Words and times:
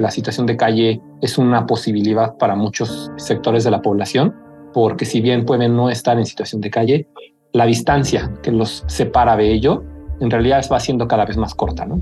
La 0.00 0.10
situación 0.10 0.46
de 0.46 0.56
calle 0.56 1.00
es 1.20 1.38
una 1.38 1.66
posibilidad 1.66 2.36
para 2.36 2.56
muchos 2.56 3.10
sectores 3.16 3.64
de 3.64 3.70
la 3.70 3.82
población, 3.82 4.34
porque 4.72 5.04
si 5.04 5.20
bien 5.20 5.44
pueden 5.44 5.76
no 5.76 5.90
estar 5.90 6.18
en 6.18 6.26
situación 6.26 6.60
de 6.60 6.70
calle, 6.70 7.08
la 7.52 7.66
distancia 7.66 8.32
que 8.42 8.52
los 8.52 8.84
separa 8.86 9.36
de 9.36 9.52
ello 9.52 9.84
en 10.20 10.30
realidad 10.30 10.64
va 10.70 10.78
siendo 10.78 11.08
cada 11.08 11.24
vez 11.24 11.36
más 11.36 11.54
corta, 11.54 11.86
¿no? 11.86 11.98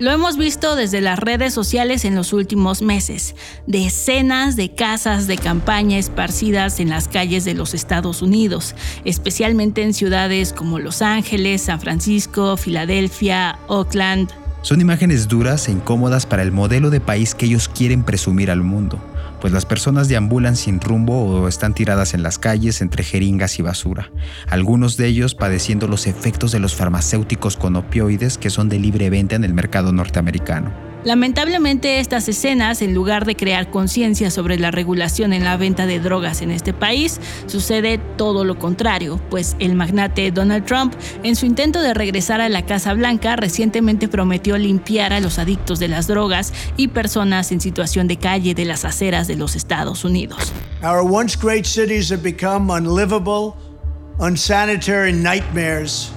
Lo 0.00 0.10
hemos 0.10 0.36
visto 0.36 0.76
desde 0.76 1.00
las 1.00 1.18
redes 1.18 1.54
sociales 1.54 2.04
en 2.04 2.14
los 2.14 2.32
últimos 2.32 2.82
meses. 2.82 3.36
Decenas 3.66 4.56
de 4.56 4.74
casas 4.74 5.26
de 5.26 5.36
campaña 5.36 5.98
esparcidas 5.98 6.80
en 6.80 6.88
las 6.88 7.06
calles 7.06 7.44
de 7.44 7.54
los 7.54 7.74
Estados 7.74 8.22
Unidos, 8.22 8.74
especialmente 9.04 9.82
en 9.82 9.94
ciudades 9.94 10.52
como 10.52 10.78
Los 10.78 11.02
Ángeles, 11.02 11.62
San 11.62 11.80
Francisco, 11.80 12.56
Filadelfia, 12.56 13.58
Oakland, 13.68 14.30
son 14.62 14.80
imágenes 14.80 15.28
duras 15.28 15.68
e 15.68 15.72
incómodas 15.72 16.26
para 16.26 16.42
el 16.42 16.52
modelo 16.52 16.90
de 16.90 17.00
país 17.00 17.34
que 17.34 17.46
ellos 17.46 17.68
quieren 17.68 18.02
presumir 18.02 18.50
al 18.50 18.62
mundo, 18.62 18.98
pues 19.40 19.52
las 19.52 19.64
personas 19.64 20.08
deambulan 20.08 20.56
sin 20.56 20.80
rumbo 20.80 21.24
o 21.24 21.48
están 21.48 21.74
tiradas 21.74 22.14
en 22.14 22.22
las 22.22 22.38
calles 22.38 22.82
entre 22.82 23.04
jeringas 23.04 23.58
y 23.58 23.62
basura, 23.62 24.10
algunos 24.48 24.96
de 24.96 25.06
ellos 25.06 25.34
padeciendo 25.34 25.88
los 25.88 26.06
efectos 26.06 26.52
de 26.52 26.60
los 26.60 26.74
farmacéuticos 26.74 27.56
con 27.56 27.76
opioides 27.76 28.38
que 28.38 28.50
son 28.50 28.68
de 28.68 28.78
libre 28.78 29.10
venta 29.10 29.36
en 29.36 29.44
el 29.44 29.54
mercado 29.54 29.92
norteamericano. 29.92 30.89
Lamentablemente 31.02 31.98
estas 31.98 32.28
escenas, 32.28 32.82
en 32.82 32.92
lugar 32.92 33.24
de 33.24 33.34
crear 33.34 33.70
conciencia 33.70 34.30
sobre 34.30 34.58
la 34.58 34.70
regulación 34.70 35.32
en 35.32 35.44
la 35.44 35.56
venta 35.56 35.86
de 35.86 35.98
drogas 35.98 36.42
en 36.42 36.50
este 36.50 36.74
país, 36.74 37.20
sucede 37.46 37.98
todo 38.18 38.44
lo 38.44 38.58
contrario, 38.58 39.18
pues 39.30 39.56
el 39.60 39.76
magnate 39.76 40.30
Donald 40.30 40.66
Trump, 40.66 40.94
en 41.22 41.36
su 41.36 41.46
intento 41.46 41.80
de 41.80 41.94
regresar 41.94 42.42
a 42.42 42.50
la 42.50 42.66
Casa 42.66 42.92
Blanca, 42.92 43.36
recientemente 43.36 44.08
prometió 44.08 44.58
limpiar 44.58 45.14
a 45.14 45.20
los 45.20 45.38
adictos 45.38 45.78
de 45.78 45.88
las 45.88 46.06
drogas 46.06 46.52
y 46.76 46.88
personas 46.88 47.50
en 47.50 47.62
situación 47.62 48.06
de 48.06 48.18
calle 48.18 48.54
de 48.54 48.66
las 48.66 48.84
aceras 48.84 49.26
de 49.26 49.36
los 49.36 49.56
Estados 49.56 50.04
Unidos. 50.04 50.52
Our 50.82 51.02
once 51.02 51.34
great 51.34 51.64
cities 51.64 52.10
have 52.10 52.22
become 52.22 52.70
unlivable, 52.70 53.54
unsanitary 54.18 55.14
nightmares, 55.14 56.12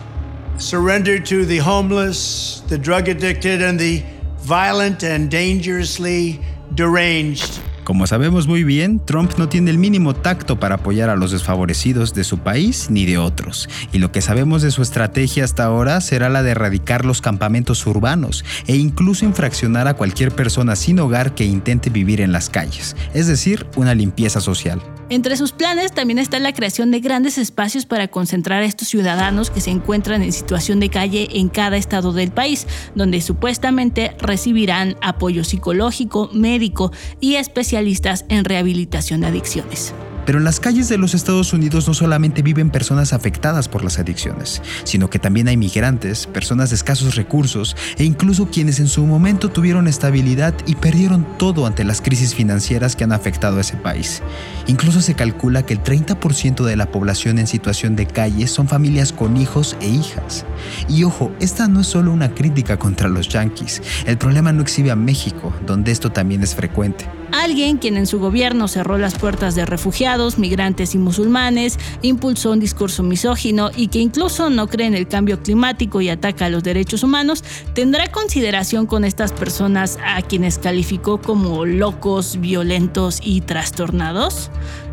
surrendered 0.58 1.26
to 1.30 1.46
the 1.46 1.60
homeless, 1.60 2.64
the 2.68 2.78
drug 2.78 3.08
addicted 3.08 3.62
and 3.62 3.80
the 3.80 4.04
violent 4.44 5.04
and 5.04 5.32
dangerously 5.32 6.40
deranged. 6.76 7.62
Como 7.84 8.08
sabemos 8.08 8.48
muy 8.48 8.64
bien, 8.64 9.02
Trump 9.06 9.34
no 9.38 9.50
tiene 9.50 9.70
el 9.70 9.78
mínimo 9.78 10.14
tacto 10.14 10.58
para 10.58 10.76
apoyar 10.76 11.10
a 11.10 11.18
los 11.18 11.32
desfavorecidos 11.32 12.14
de 12.14 12.24
su 12.24 12.38
país 12.38 12.88
ni 12.90 13.06
de 13.06 13.18
otros, 13.18 13.68
y 13.92 14.00
lo 14.00 14.12
que 14.12 14.22
sabemos 14.22 14.62
de 14.62 14.72
su 14.72 14.82
estrategia 14.82 15.44
hasta 15.44 15.66
ahora 15.66 16.00
será 16.00 16.30
la 16.30 16.44
de 16.44 16.52
erradicar 16.52 17.04
los 17.04 17.20
campamentos 17.20 17.86
urbanos 17.86 18.46
e 18.68 18.78
incluso 18.78 19.26
infraccionar 19.26 19.90
a 19.90 19.96
cualquier 19.96 20.32
persona 20.32 20.78
sin 20.78 20.98
hogar 21.00 21.36
que 21.36 21.44
intente 21.44 21.90
vivir 21.90 22.22
en 22.22 22.32
las 22.32 22.50
calles, 22.50 22.96
es 23.14 23.28
decir, 23.28 23.68
una 23.76 23.94
limpieza 23.94 24.40
social. 24.40 24.82
Entre 25.10 25.36
sus 25.36 25.52
planes 25.52 25.92
también 25.92 26.18
está 26.18 26.40
la 26.40 26.54
creación 26.54 26.90
de 26.90 27.02
grandes 27.02 27.38
espacios 27.38 27.86
para 27.86 28.08
concentrar 28.08 28.64
a 28.64 28.66
estos 28.66 28.88
ciudadanos 28.88 29.52
que 29.52 29.62
se 29.62 29.70
encuentran 29.70 30.24
en 30.24 30.32
situación 30.32 30.80
de 30.80 30.90
calle 30.90 31.28
en 31.34 31.50
cada 31.50 31.76
estado 31.76 32.14
del 32.14 32.32
país, 32.32 32.66
donde 32.96 33.22
supuestamente 33.22 34.16
recibirán 34.20 34.96
apoyo 35.02 35.44
psicológico, 35.44 36.30
médico 36.34 36.92
y 37.20 37.36
especialistas 37.74 38.26
en 38.30 38.46
rehabilitación 38.46 39.22
de 39.22 39.28
adicciones. 39.28 39.96
Pero 40.28 40.38
en 40.38 40.46
las 40.46 40.60
calles 40.60 40.88
de 40.90 41.00
los 41.00 41.16
Estados 41.16 41.54
Unidos 41.54 41.88
no 41.88 41.96
solamente 41.96 42.44
viven 42.44 42.70
personas 42.70 43.14
afectadas 43.14 43.68
por 43.68 43.84
las 43.84 43.98
adicciones, 43.98 44.62
sino 44.84 45.10
que 45.10 45.18
también 45.18 45.48
hay 45.48 45.58
migrantes, 45.58 46.28
personas 46.28 46.70
de 46.70 46.76
escasos 46.76 47.16
recursos 47.16 47.76
e 47.98 48.04
incluso 48.04 48.48
quienes 48.50 48.80
en 48.80 48.88
su 48.88 49.06
momento 49.06 49.50
tuvieron 49.50 49.88
estabilidad 49.88 50.54
y 50.68 50.76
perdieron 50.76 51.26
todo 51.40 51.66
ante 51.66 51.84
las 51.84 52.00
crisis 52.00 52.36
financieras 52.36 52.96
que 52.96 53.06
han 53.06 53.12
afectado 53.12 53.58
a 53.58 53.62
ese 53.62 53.76
país. 53.76 54.22
Incluso 54.68 55.02
se 55.02 55.16
calcula 55.16 55.66
que 55.66 55.74
el 55.74 55.84
30% 55.84 56.64
de 56.64 56.76
la 56.76 56.92
población 56.92 57.40
en 57.40 57.48
situación 57.48 57.96
de 57.96 58.06
calle 58.06 58.46
son 58.46 58.68
familias 58.68 59.12
con 59.12 59.36
hijos 59.36 59.76
e 59.82 59.90
hijas. 59.90 60.46
Y 60.88 61.06
ojo, 61.06 61.32
esta 61.40 61.68
no 61.68 61.82
es 61.82 61.88
solo 61.88 62.14
una 62.14 62.36
crítica 62.36 62.78
contra 62.78 63.10
los 63.10 63.30
yanquis, 63.30 63.82
el 64.06 64.20
problema 64.20 64.54
no 64.54 64.62
exhibe 64.62 64.92
a 64.92 64.96
México, 64.96 65.52
donde 65.66 65.92
esto 65.92 66.12
también 66.12 66.44
es 66.44 66.54
frecuente. 66.54 67.23
Alguien 67.34 67.78
quien 67.78 67.98
en 67.98 68.06
su 68.06 68.20
gobierno 68.20 68.68
cerró 68.68 69.00
las 69.00 69.18
puertas 69.18 69.56
de 69.56 69.66
refugiados, 69.66 70.38
migrantes 70.38 70.94
y 70.94 71.00
musulmanes, 71.00 71.80
impulsó 72.04 72.52
un 72.52 72.60
discurso 72.60 73.02
misógino 73.02 73.72
y 73.76 73.88
que 73.88 73.98
incluso 73.98 74.52
no 74.52 74.68
cree 74.68 74.86
en 74.86 74.94
el 74.94 75.08
cambio 75.08 75.42
climático 75.42 76.00
y 76.00 76.10
ataca 76.10 76.46
a 76.46 76.50
los 76.50 76.62
derechos 76.62 77.02
humanos, 77.02 77.44
¿tendrá 77.74 78.12
consideración 78.12 78.86
con 78.86 79.04
estas 79.04 79.34
personas 79.34 79.98
a 80.06 80.22
quienes 80.22 80.60
calificó 80.60 81.20
como 81.20 81.66
locos, 81.66 82.40
violentos 82.40 83.20
y 83.24 83.42
trastornados? 83.42 84.52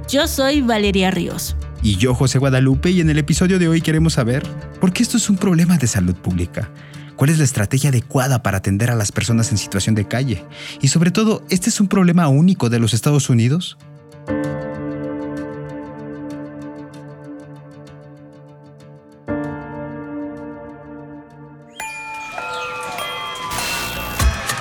Yo 0.09 0.27
soy 0.27 0.63
Valeria 0.63 1.11
Ríos. 1.11 1.57
Y 1.83 1.97
yo, 1.97 2.15
José 2.15 2.39
Guadalupe, 2.39 2.91
y 2.91 3.03
en 3.03 3.11
el 3.11 3.19
episodio 3.19 3.59
de 3.59 3.69
hoy 3.69 3.83
queremos 3.83 4.15
saber 4.15 4.43
por 4.81 4.95
qué 4.95 5.03
esto 5.03 5.19
es 5.19 5.29
un 5.29 5.37
problema 5.37 5.77
de 5.77 5.87
salud 5.87 6.15
pública. 6.15 6.71
¿Cuál 7.21 7.29
es 7.29 7.37
la 7.37 7.45
estrategia 7.45 7.91
adecuada 7.91 8.43
para 8.43 8.57
atender 8.57 8.91
a 8.91 8.95
las 8.95 9.13
personas 9.13 9.51
en 9.51 9.59
situación 9.59 9.95
de 9.95 10.09
calle? 10.09 10.43
Y 10.81 10.89
sobre 10.89 11.11
todo, 11.11 11.45
¿este 11.51 11.69
es 11.69 11.79
un 11.79 11.87
problema 11.87 12.29
único 12.29 12.71
de 12.71 12.79
los 12.79 12.95
Estados 12.95 13.29
Unidos? 13.29 13.77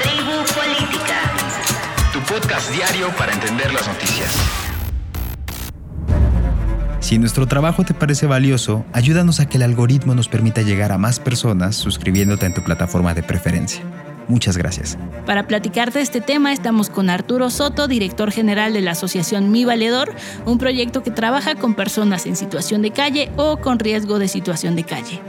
Tribu 0.03 0.43
Política. 0.53 1.31
Tu 2.11 2.19
podcast 2.23 2.69
diario 2.73 3.07
para 3.15 3.31
entender 3.31 3.71
las 3.71 3.87
noticias. 3.87 4.35
Si 7.09 7.17
nuestro 7.17 7.47
trabajo 7.47 7.83
te 7.83 7.95
parece 7.95 8.27
valioso, 8.27 8.85
ayúdanos 8.93 9.39
a 9.39 9.49
que 9.49 9.57
el 9.57 9.63
algoritmo 9.63 10.13
nos 10.13 10.27
permita 10.27 10.61
llegar 10.61 10.91
a 10.91 10.99
más 10.99 11.19
personas 11.19 11.75
suscribiéndote 11.75 12.45
en 12.45 12.53
tu 12.53 12.61
plataforma 12.61 13.15
de 13.15 13.23
preferencia. 13.23 13.81
Muchas 14.27 14.57
gracias. 14.57 14.95
Para 15.25 15.47
platicar 15.47 15.91
de 15.91 16.01
este 16.01 16.21
tema 16.21 16.53
estamos 16.53 16.91
con 16.91 17.09
Arturo 17.09 17.49
Soto, 17.49 17.87
director 17.87 18.31
general 18.31 18.73
de 18.73 18.81
la 18.81 18.91
asociación 18.91 19.51
Mi 19.51 19.65
Valedor, 19.65 20.13
un 20.45 20.59
proyecto 20.59 21.01
que 21.01 21.09
trabaja 21.09 21.55
con 21.55 21.73
personas 21.73 22.27
en 22.27 22.35
situación 22.35 22.83
de 22.83 22.91
calle 22.91 23.31
o 23.37 23.57
con 23.57 23.79
riesgo 23.79 24.19
de 24.19 24.27
situación 24.27 24.75
de 24.75 24.83
calle. 24.83 25.19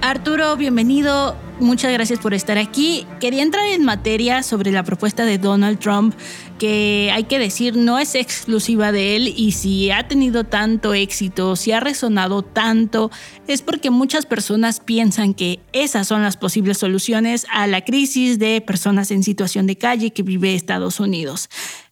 Arturo, 0.00 0.56
bienvenido. 0.56 1.45
Muchas 1.58 1.90
gracias 1.90 2.18
por 2.18 2.34
estar 2.34 2.58
aquí. 2.58 3.06
Quería 3.18 3.42
entrar 3.42 3.66
en 3.68 3.82
materia 3.82 4.42
sobre 4.42 4.72
la 4.72 4.82
propuesta 4.82 5.24
de 5.24 5.38
Donald 5.38 5.78
Trump, 5.78 6.14
que 6.58 7.10
hay 7.14 7.24
que 7.24 7.38
decir 7.38 7.76
no 7.76 7.98
es 7.98 8.14
exclusiva 8.14 8.92
de 8.92 9.16
él 9.16 9.32
y 9.34 9.52
si 9.52 9.90
ha 9.90 10.06
tenido 10.06 10.44
tanto 10.44 10.92
éxito, 10.92 11.56
si 11.56 11.72
ha 11.72 11.80
resonado 11.80 12.42
tanto, 12.42 13.10
es 13.48 13.62
porque 13.62 13.90
muchas 13.90 14.26
personas 14.26 14.80
piensan 14.80 15.32
que 15.32 15.60
esas 15.72 16.06
son 16.06 16.22
las 16.22 16.36
posibles 16.36 16.76
soluciones 16.76 17.46
a 17.50 17.66
la 17.66 17.82
crisis 17.82 18.38
de 18.38 18.60
personas 18.60 19.10
en 19.10 19.22
situación 19.22 19.66
de 19.66 19.78
calle 19.78 20.12
que 20.12 20.22
vive 20.22 20.54
Estados 20.54 21.00
Unidos. 21.00 21.48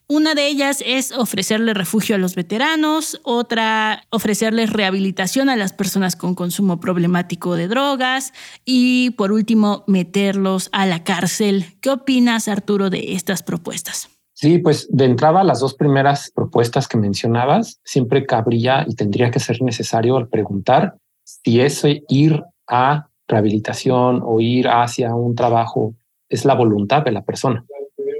Una 0.07 0.35
de 0.35 0.47
ellas 0.47 0.83
es 0.85 1.11
ofrecerle 1.11 1.73
refugio 1.73 2.15
a 2.15 2.19
los 2.19 2.35
veteranos, 2.35 3.19
otra 3.23 4.03
ofrecerles 4.11 4.71
rehabilitación 4.71 5.49
a 5.49 5.55
las 5.55 5.73
personas 5.73 6.15
con 6.15 6.35
consumo 6.35 6.79
problemático 6.79 7.55
de 7.55 7.67
drogas 7.67 8.31
y 8.65 9.11
por 9.11 9.31
último 9.31 9.83
meterlos 9.87 10.69
a 10.73 10.85
la 10.85 11.03
cárcel. 11.03 11.65
¿Qué 11.81 11.89
opinas 11.89 12.47
Arturo 12.47 12.91
de 12.91 13.13
estas 13.13 13.41
propuestas? 13.41 14.09
Sí, 14.33 14.59
pues 14.59 14.87
de 14.91 15.05
entrada 15.05 15.43
las 15.43 15.59
dos 15.59 15.73
primeras 15.73 16.29
propuestas 16.29 16.87
que 16.87 16.97
mencionabas, 16.97 17.79
siempre 17.83 18.27
cabría 18.27 18.85
y 18.87 18.93
tendría 18.93 19.31
que 19.31 19.39
ser 19.39 19.63
necesario 19.63 20.29
preguntar 20.29 20.97
si 21.23 21.61
ese 21.61 22.03
ir 22.09 22.43
a 22.67 23.07
rehabilitación 23.27 24.21
o 24.23 24.39
ir 24.39 24.67
hacia 24.67 25.15
un 25.15 25.33
trabajo 25.33 25.95
es 26.29 26.45
la 26.45 26.53
voluntad 26.53 27.03
de 27.03 27.11
la 27.11 27.23
persona. 27.23 27.65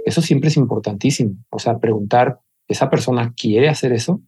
Eso 0.06 0.22
siempre 0.22 0.50
es 0.50 0.58
importantísimo. 0.58 1.36
O 1.50 1.60
sea, 1.60 1.80
preguntar, 1.80 2.40
¿esa 2.68 2.90
persona 2.90 3.34
quiere 3.36 3.68
hacer 3.68 3.92
eso? 3.92 4.22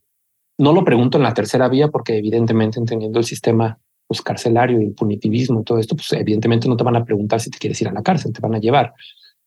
No 0.57 0.73
lo 0.73 0.83
pregunto 0.83 1.17
en 1.17 1.23
la 1.23 1.35
tercera 1.35 1.69
vía 1.69 1.89
porque 1.89 2.17
evidentemente 2.17 2.79
entendiendo 2.79 3.19
el 3.19 3.25
sistema 3.25 3.79
pues, 4.07 4.23
carcelario 4.23 4.81
y 4.81 4.85
el 4.85 4.93
punitivismo 4.93 5.61
y 5.61 5.63
todo 5.63 5.77
esto, 5.77 5.95
pues 5.95 6.11
evidentemente 6.13 6.67
no 6.67 6.75
te 6.75 6.83
van 6.83 6.95
a 6.95 7.05
preguntar 7.05 7.39
si 7.39 7.51
te 7.51 7.59
quieres 7.59 7.79
ir 7.79 7.87
a 7.87 7.93
la 7.93 8.01
cárcel, 8.01 8.33
te 8.33 8.41
van 8.41 8.55
a 8.55 8.59
llevar. 8.59 8.95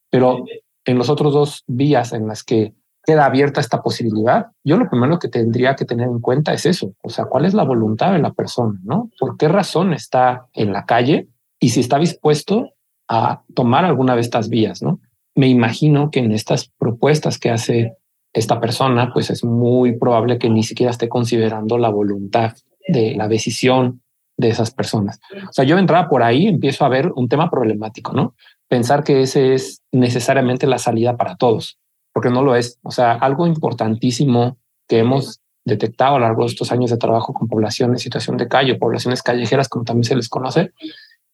Pero 0.09 0.45
en 0.85 0.99
los 0.99 1.11
otros 1.11 1.35
dos 1.35 1.65
vías 1.67 2.13
en 2.13 2.29
las 2.29 2.45
que 2.45 2.75
queda 3.05 3.27
abierta 3.27 3.61
esta 3.61 3.83
posibilidad, 3.83 4.49
yo 4.63 4.77
lo 4.77 4.89
primero 4.89 5.19
que 5.19 5.29
tendría 5.29 5.75
que 5.75 5.85
tener 5.85 6.07
en 6.07 6.21
cuenta 6.21 6.53
es 6.53 6.65
eso, 6.65 6.95
o 7.03 7.09
sea, 7.09 7.25
cuál 7.25 7.45
es 7.45 7.55
la 7.55 7.65
voluntad 7.65 8.13
de 8.13 8.19
la 8.19 8.33
persona, 8.33 8.79
¿no? 8.85 9.11
¿Por 9.19 9.37
qué 9.37 9.49
razón 9.49 9.95
está 9.95 10.47
en 10.53 10.73
la 10.73 10.85
calle 10.85 11.29
y 11.59 11.71
si 11.71 11.81
está 11.81 11.99
dispuesto 11.99 12.71
a 13.09 13.43
tomar 13.55 13.85
alguna 13.85 14.15
de 14.15 14.21
estas 14.21 14.49
vías, 14.49 14.83
¿no? 14.83 15.01
Me 15.35 15.49
imagino 15.49 16.11
que 16.11 16.21
en 16.21 16.33
estas 16.33 16.71
propuestas 16.79 17.39
que 17.39 17.51
hace 17.51 17.97
esta 18.33 18.61
persona, 18.61 19.13
pues 19.13 19.31
es 19.31 19.45
muy 19.45 19.99
probable 19.99 20.39
que 20.39 20.51
ni 20.51 20.63
siquiera 20.63 20.91
esté 20.91 21.09
considerando 21.09 21.79
la 21.79 21.89
voluntad 21.89 22.55
de 22.87 23.15
la 23.15 23.29
decisión 23.29 24.03
de 24.37 24.49
esas 24.49 24.71
personas. 24.71 25.21
O 25.49 25.53
sea, 25.53 25.65
yo 25.65 25.79
entraba 25.79 26.09
por 26.09 26.23
ahí, 26.23 26.47
empiezo 26.47 26.85
a 26.85 26.89
ver 26.89 27.13
un 27.15 27.29
tema 27.29 27.51
problemático, 27.51 28.13
¿no? 28.13 28.35
Pensar 28.69 29.05
que 29.05 29.23
ese 29.23 29.55
es 29.55 29.83
necesariamente 29.93 30.67
la 30.67 30.79
salida 30.79 31.17
para 31.17 31.37
todos, 31.37 31.79
porque 32.13 32.31
no 32.31 32.43
lo 32.43 32.55
es. 32.55 32.79
O 32.83 32.91
sea, 32.91 33.13
algo 33.13 33.47
importantísimo 33.47 34.57
que 34.89 34.99
hemos 34.99 35.41
detectado 35.65 36.17
a 36.17 36.19
lo 36.19 36.27
largo 36.27 36.43
de 36.43 36.49
estos 36.49 36.73
años 36.73 36.91
de 36.91 36.97
trabajo 36.97 37.35
con 37.35 37.49
población 37.49 37.91
en 37.91 37.99
situación 37.99 38.37
de 38.37 38.49
calle, 38.49 38.77
poblaciones 38.77 39.23
callejeras, 39.23 39.69
como 39.69 39.85
también 39.85 40.05
se 40.05 40.17
les 40.17 40.29
conoce, 40.29 40.73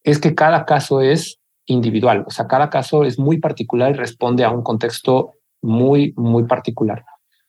es 0.03 0.19
que 0.19 0.35
cada 0.35 0.65
caso 0.65 1.01
es 1.01 1.39
individual. 1.67 2.25
O 2.27 2.31
sea, 2.31 2.47
cada 2.47 2.71
caso 2.71 3.05
es 3.05 3.19
muy 3.19 3.39
particular 3.39 3.91
y 3.91 3.95
responde 3.95 4.45
a 4.45 4.51
un 4.51 4.63
contexto 4.63 5.33
muy, 5.63 6.15
muy 6.17 6.45
particular. 6.45 7.05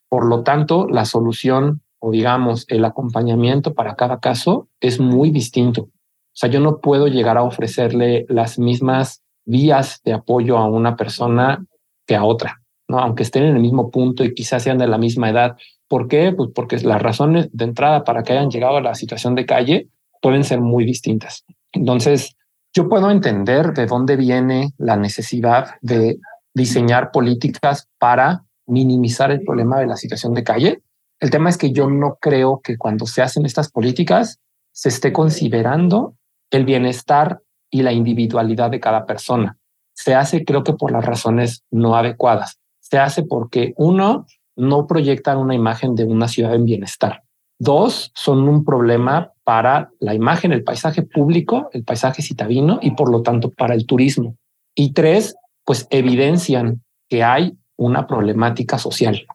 Por 0.09 0.25
lo 0.25 0.43
tanto, 0.43 0.87
la 0.87 1.05
solución 1.05 1.81
o 1.99 2.11
digamos 2.11 2.65
el 2.69 2.85
acompañamiento 2.85 3.73
para 3.73 3.95
cada 3.95 4.19
caso 4.19 4.67
es 4.79 4.99
muy 4.99 5.31
distinto. 5.31 5.83
O 5.83 6.39
sea, 6.39 6.49
yo 6.49 6.59
no 6.59 6.79
puedo 6.79 7.07
llegar 7.07 7.37
a 7.37 7.43
ofrecerle 7.43 8.25
las 8.29 8.59
mismas 8.59 9.23
vías 9.45 10.01
de 10.03 10.13
apoyo 10.13 10.57
a 10.57 10.69
una 10.69 10.95
persona 10.95 11.65
que 12.05 12.15
a 12.15 12.23
otra, 12.23 12.61
¿no? 12.87 12.99
Aunque 12.99 13.23
estén 13.23 13.43
en 13.43 13.55
el 13.55 13.61
mismo 13.61 13.89
punto 13.89 14.23
y 14.23 14.33
quizás 14.33 14.63
sean 14.63 14.77
de 14.77 14.87
la 14.87 14.97
misma 14.97 15.29
edad. 15.29 15.57
¿Por 15.87 16.07
qué? 16.07 16.33
Pues 16.33 16.51
porque 16.53 16.77
las 16.79 17.01
razones 17.01 17.49
de 17.51 17.65
entrada 17.65 18.03
para 18.03 18.23
que 18.23 18.33
hayan 18.33 18.51
llegado 18.51 18.77
a 18.77 18.81
la 18.81 18.93
situación 18.93 19.35
de 19.35 19.45
calle 19.45 19.89
pueden 20.21 20.43
ser 20.43 20.61
muy 20.61 20.85
distintas. 20.85 21.45
Entonces, 21.71 22.35
yo 22.77 22.87
puedo 22.87 23.09
entender 23.09 23.73
de 23.73 23.87
dónde 23.87 24.15
viene 24.15 24.71
la 24.77 24.97
necesidad 24.97 25.77
de 25.81 26.19
diseñar 26.53 27.09
políticas 27.09 27.89
para 27.97 28.43
minimizar 28.67 29.31
el 29.31 29.41
problema 29.41 29.79
de 29.79 29.87
la 29.87 29.95
situación 29.95 30.35
de 30.35 30.43
calle. 30.43 30.83
El 31.19 31.31
tema 31.31 31.49
es 31.49 31.57
que 31.57 31.71
yo 31.71 31.89
no 31.89 32.19
creo 32.21 32.61
que 32.63 32.77
cuando 32.77 33.07
se 33.07 33.23
hacen 33.23 33.47
estas 33.47 33.71
políticas 33.71 34.39
se 34.71 34.89
esté 34.89 35.11
considerando 35.11 36.13
el 36.51 36.65
bienestar 36.65 37.41
y 37.71 37.81
la 37.81 37.93
individualidad 37.93 38.69
de 38.69 38.79
cada 38.79 39.07
persona. 39.07 39.57
Se 39.95 40.13
hace, 40.13 40.45
creo 40.45 40.63
que 40.63 40.73
por 40.73 40.91
las 40.91 41.03
razones 41.03 41.63
no 41.71 41.95
adecuadas. 41.95 42.59
Se 42.79 42.99
hace 42.99 43.23
porque 43.23 43.73
uno, 43.75 44.27
no 44.55 44.85
proyectan 44.85 45.39
una 45.39 45.55
imagen 45.55 45.95
de 45.95 46.03
una 46.03 46.27
ciudad 46.27 46.53
en 46.53 46.65
bienestar. 46.65 47.23
Dos, 47.57 48.11
son 48.13 48.47
un 48.47 48.63
problema 48.63 49.31
para 49.47 49.91
la 50.01 50.13
imagen, 50.13 50.51
el 50.51 50.65
paisaje 50.65 51.03
público, 51.03 51.69
el 51.71 51.85
paisaje 51.85 52.21
citadino 52.21 52.79
y 52.81 52.91
por 52.91 53.09
lo 53.09 53.21
tanto 53.21 53.49
para 53.49 53.75
el 53.75 53.85
turismo. 53.85 54.35
Y 54.75 54.91
tres, 54.91 55.37
pues 55.63 55.87
evidencian 55.89 56.83
que 57.07 57.23
hay 57.23 57.57
una 57.77 58.07
problemática 58.07 58.77
social. 58.77 59.25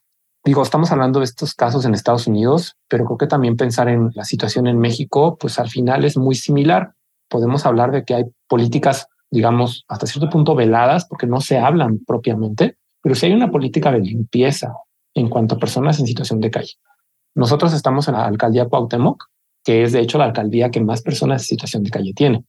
Digo, 0.45 0.63
estamos 0.63 0.93
hablando 0.93 1.21
de 1.21 1.25
estos 1.25 1.55
casos 1.55 1.87
en 1.87 1.95
Estados 1.95 2.27
Unidos, 2.27 2.77
pero 2.89 3.07
creo 3.07 3.17
que 3.17 3.27
también 3.27 3.57
pensar 3.57 3.89
en 3.89 4.11
la 4.13 4.25
situación 4.25 4.67
en 4.67 4.79
México, 4.79 5.39
pues 5.41 5.59
al 5.59 5.71
final 5.71 6.05
es 6.05 6.19
muy 6.19 6.35
similar. 6.35 6.93
Podemos 7.31 7.65
hablar 7.65 7.91
de 7.91 8.05
que 8.05 8.15
hay 8.15 8.25
políticas, 8.49 9.09
digamos, 9.31 9.87
hasta 9.89 10.07
cierto 10.07 10.29
punto 10.29 10.55
veladas, 10.55 11.07
porque 11.07 11.27
no 11.27 11.41
se 11.41 11.59
hablan 11.59 12.01
propiamente, 12.07 12.77
pero 13.01 13.15
sí 13.15 13.25
hay 13.25 13.33
una 13.33 13.51
política 13.51 13.91
de 13.91 14.01
limpieza 14.01 14.75
en 15.15 15.31
cuanto 15.31 15.55
a 15.55 15.59
personas 15.59 15.99
en 16.01 16.07
situación 16.07 16.39
de 16.41 16.51
calle. 16.51 16.75
Nosotros 17.35 17.73
estamos 17.73 18.09
en 18.09 18.15
la 18.15 18.27
alcaldía 18.27 18.67
Cuauhtémoc, 18.69 19.32
que 19.65 19.83
es 19.83 19.93
de 19.93 20.01
hecho 20.01 20.19
la 20.19 20.25
alcaldía 20.25 20.71
que 20.71 20.81
más 20.81 21.03
personas 21.03 21.43
en 21.43 21.47
situación 21.47 21.83
de 21.83 21.91
calle 21.91 22.13
tiene. 22.15 22.45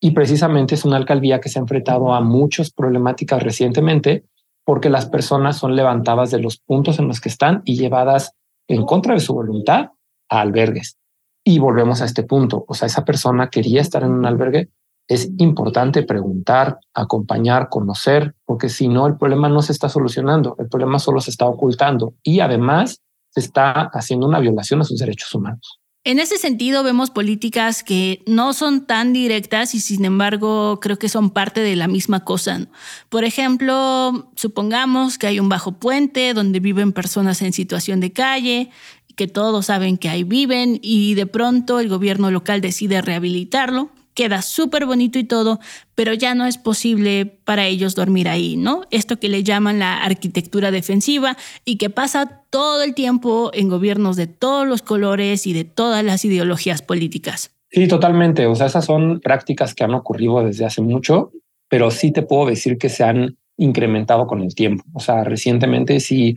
Y 0.00 0.12
precisamente 0.12 0.74
es 0.74 0.84
una 0.84 0.96
alcaldía 0.96 1.40
que 1.40 1.48
se 1.48 1.58
ha 1.58 1.62
enfrentado 1.62 2.14
a 2.14 2.20
muchas 2.20 2.70
problemáticas 2.70 3.42
recientemente 3.42 4.24
porque 4.64 4.90
las 4.90 5.06
personas 5.06 5.56
son 5.56 5.74
levantadas 5.74 6.30
de 6.30 6.40
los 6.40 6.58
puntos 6.58 6.98
en 6.98 7.08
los 7.08 7.20
que 7.20 7.30
están 7.30 7.62
y 7.64 7.76
llevadas 7.76 8.34
en 8.68 8.84
contra 8.84 9.14
de 9.14 9.20
su 9.20 9.34
voluntad 9.34 9.92
a 10.28 10.40
albergues. 10.40 10.98
Y 11.42 11.58
volvemos 11.58 12.02
a 12.02 12.04
este 12.04 12.22
punto. 12.22 12.64
O 12.68 12.74
sea, 12.74 12.86
esa 12.86 13.04
persona 13.04 13.48
quería 13.48 13.80
estar 13.80 14.02
en 14.02 14.10
un 14.10 14.26
albergue. 14.26 14.68
Es 15.08 15.30
importante 15.38 16.02
preguntar, 16.02 16.78
acompañar, 16.92 17.70
conocer, 17.70 18.34
porque 18.44 18.68
si 18.68 18.88
no, 18.88 19.06
el 19.06 19.16
problema 19.16 19.48
no 19.48 19.62
se 19.62 19.72
está 19.72 19.88
solucionando, 19.88 20.54
el 20.58 20.68
problema 20.68 20.98
solo 20.98 21.22
se 21.22 21.30
está 21.30 21.46
ocultando. 21.46 22.12
Y 22.22 22.40
además, 22.40 23.00
se 23.30 23.40
está 23.40 23.88
haciendo 23.94 24.26
una 24.26 24.38
violación 24.38 24.82
a 24.82 24.84
sus 24.84 24.98
derechos 24.98 25.34
humanos. 25.34 25.80
En 26.08 26.18
ese 26.18 26.38
sentido, 26.38 26.82
vemos 26.82 27.10
políticas 27.10 27.82
que 27.82 28.22
no 28.24 28.54
son 28.54 28.86
tan 28.86 29.12
directas 29.12 29.74
y 29.74 29.80
sin 29.80 30.06
embargo 30.06 30.80
creo 30.80 30.98
que 30.98 31.10
son 31.10 31.28
parte 31.28 31.60
de 31.60 31.76
la 31.76 31.86
misma 31.86 32.24
cosa. 32.24 32.66
Por 33.10 33.24
ejemplo, 33.24 34.30
supongamos 34.34 35.18
que 35.18 35.26
hay 35.26 35.38
un 35.38 35.50
bajo 35.50 35.72
puente 35.72 36.32
donde 36.32 36.60
viven 36.60 36.94
personas 36.94 37.42
en 37.42 37.52
situación 37.52 38.00
de 38.00 38.14
calle, 38.14 38.70
que 39.16 39.26
todos 39.26 39.66
saben 39.66 39.98
que 39.98 40.08
ahí 40.08 40.24
viven 40.24 40.80
y 40.80 41.12
de 41.12 41.26
pronto 41.26 41.78
el 41.78 41.90
gobierno 41.90 42.30
local 42.30 42.62
decide 42.62 43.02
rehabilitarlo 43.02 43.90
queda 44.18 44.42
súper 44.42 44.84
bonito 44.84 45.16
y 45.20 45.22
todo, 45.22 45.60
pero 45.94 46.12
ya 46.12 46.34
no 46.34 46.44
es 46.44 46.58
posible 46.58 47.38
para 47.44 47.66
ellos 47.66 47.94
dormir 47.94 48.28
ahí, 48.28 48.56
¿no? 48.56 48.82
Esto 48.90 49.20
que 49.20 49.28
le 49.28 49.44
llaman 49.44 49.78
la 49.78 50.02
arquitectura 50.02 50.72
defensiva 50.72 51.36
y 51.64 51.76
que 51.76 51.88
pasa 51.88 52.42
todo 52.50 52.82
el 52.82 52.94
tiempo 52.94 53.52
en 53.54 53.68
gobiernos 53.68 54.16
de 54.16 54.26
todos 54.26 54.66
los 54.66 54.82
colores 54.82 55.46
y 55.46 55.52
de 55.52 55.62
todas 55.62 56.02
las 56.02 56.24
ideologías 56.24 56.82
políticas. 56.82 57.54
Sí, 57.70 57.86
totalmente. 57.86 58.46
O 58.46 58.56
sea, 58.56 58.66
esas 58.66 58.86
son 58.86 59.20
prácticas 59.20 59.72
que 59.72 59.84
han 59.84 59.94
ocurrido 59.94 60.44
desde 60.44 60.64
hace 60.64 60.82
mucho, 60.82 61.30
pero 61.68 61.92
sí 61.92 62.10
te 62.10 62.22
puedo 62.22 62.46
decir 62.46 62.76
que 62.76 62.88
se 62.88 63.04
han 63.04 63.36
incrementado 63.56 64.26
con 64.26 64.42
el 64.42 64.52
tiempo. 64.56 64.82
O 64.94 65.00
sea, 65.00 65.22
recientemente 65.22 66.00
sí 66.00 66.34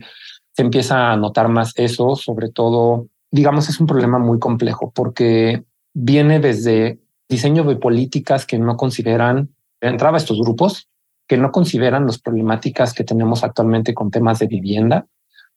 se 0.52 0.62
empieza 0.62 1.10
a 1.10 1.16
notar 1.16 1.48
más 1.48 1.72
eso, 1.74 2.14
sobre 2.14 2.48
todo, 2.48 3.08
digamos, 3.32 3.68
es 3.68 3.80
un 3.80 3.88
problema 3.88 4.20
muy 4.20 4.38
complejo 4.38 4.92
porque 4.94 5.64
viene 5.94 6.38
desde 6.38 7.00
diseño 7.32 7.64
de 7.64 7.76
políticas 7.76 8.46
que 8.46 8.58
no 8.58 8.76
consideran, 8.76 9.48
entraba 9.80 10.18
estos 10.18 10.38
grupos, 10.38 10.88
que 11.26 11.36
no 11.36 11.50
consideran 11.50 12.06
las 12.06 12.18
problemáticas 12.18 12.92
que 12.92 13.04
tenemos 13.04 13.42
actualmente 13.42 13.94
con 13.94 14.10
temas 14.10 14.38
de 14.38 14.46
vivienda. 14.46 15.06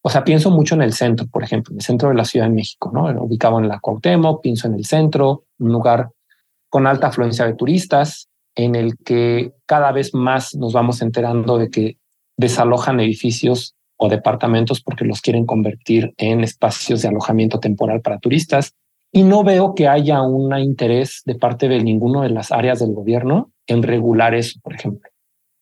O 0.02 0.10
sea, 0.10 0.24
pienso 0.24 0.52
mucho 0.52 0.76
en 0.76 0.84
el 0.84 0.94
centro, 0.94 1.28
por 1.28 1.44
ejemplo, 1.44 1.74
en 1.74 1.80
el 1.80 1.84
centro 1.84 2.10
de 2.10 2.16
la 2.16 2.26
Ciudad 2.26 2.46
de 2.48 2.54
México, 2.54 2.92
¿no? 2.94 3.06
Ubicado 3.22 3.60
en 3.60 3.68
la 3.68 3.80
Cuauhtémoc, 3.80 4.42
pienso 4.42 4.68
en 4.68 4.76
el 4.76 4.86
centro, 4.86 5.44
un 5.60 5.72
lugar 5.72 6.12
con 6.70 6.88
alta 6.88 7.08
afluencia 7.08 7.46
de 7.46 7.56
turistas, 7.56 8.30
en 8.56 8.76
el 8.76 8.96
que 8.98 9.54
cada 9.66 9.92
vez 9.92 10.14
más 10.14 10.56
nos 10.56 10.74
vamos 10.74 11.02
enterando 11.02 11.58
de 11.58 11.70
que 11.70 11.98
desalojan 12.38 13.00
edificios 13.00 13.76
o 13.98 14.08
departamentos 14.08 14.82
porque 14.82 15.06
los 15.06 15.22
quieren 15.22 15.46
convertir 15.46 16.14
en 16.18 16.44
espacios 16.44 17.02
de 17.02 17.10
alojamiento 17.10 17.60
temporal 17.60 18.02
para 18.02 18.20
turistas. 18.20 18.74
Y 19.16 19.24
no 19.24 19.46
veo 19.46 19.76
que 19.76 19.88
haya 19.88 20.22
un 20.24 20.54
interés 20.60 21.22
de 21.24 21.36
parte 21.36 21.70
de 21.70 21.82
ninguno 21.82 22.24
de 22.24 22.32
las 22.32 22.52
áreas 22.52 22.80
del 22.80 22.92
gobierno 22.92 23.50
en 23.66 23.82
regular 23.82 24.36
eso, 24.36 24.60
por 24.62 24.74
ejemplo. 24.74 25.10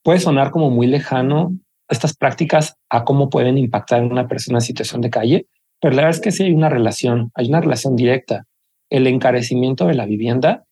Puede 0.02 0.18
sonar 0.18 0.50
como 0.50 0.72
muy 0.72 0.88
lejano 0.88 1.56
estas 1.88 2.18
prácticas 2.18 2.78
a 2.90 3.04
cómo 3.04 3.30
pueden 3.30 3.60
impactar 3.60 4.02
en 4.02 4.12
una 4.12 4.28
persona 4.28 4.58
en 4.58 4.64
situación 4.64 5.02
de 5.02 5.12
calle, 5.12 5.46
pero 5.80 5.94
la 5.94 6.02
verdad 6.02 6.18
es 6.18 6.22
que 6.22 6.32
sí 6.32 6.42
hay 6.42 6.52
una 6.52 6.68
relación, 6.68 7.32
hay 7.36 7.50
una 7.50 7.62
relación 7.62 7.96
directa. 7.96 8.48
El 8.90 9.06
encarecimiento 9.06 9.86
de 9.86 9.94
la 9.94 10.08
vivienda 10.08 10.64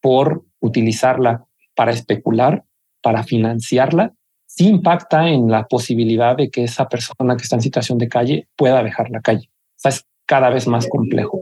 por 0.00 0.42
utilizarla 0.60 1.44
para 1.76 1.90
especular, 1.90 2.64
para 3.02 3.22
financiarla, 3.22 4.14
sí 4.46 4.66
impacta 4.66 5.28
en 5.28 5.50
la 5.50 5.66
posibilidad 5.66 6.38
de 6.38 6.48
que 6.48 6.64
esa 6.64 6.88
persona 6.88 7.36
que 7.36 7.42
está 7.42 7.56
en 7.56 7.62
situación 7.62 7.98
de 7.98 8.08
calle 8.08 8.48
pueda 8.56 8.82
dejar 8.82 9.10
la 9.10 9.20
calle. 9.20 9.50
O 9.52 9.76
sea, 9.76 9.90
es 9.90 10.06
cada 10.24 10.48
vez 10.48 10.66
más 10.66 10.86
complejo. 10.86 11.39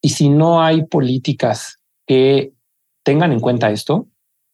Y 0.00 0.10
si 0.10 0.28
no 0.28 0.62
hay 0.62 0.84
políticas 0.86 1.80
que 2.06 2.52
tengan 3.04 3.32
en 3.32 3.40
cuenta 3.40 3.70
esto, 3.70 4.08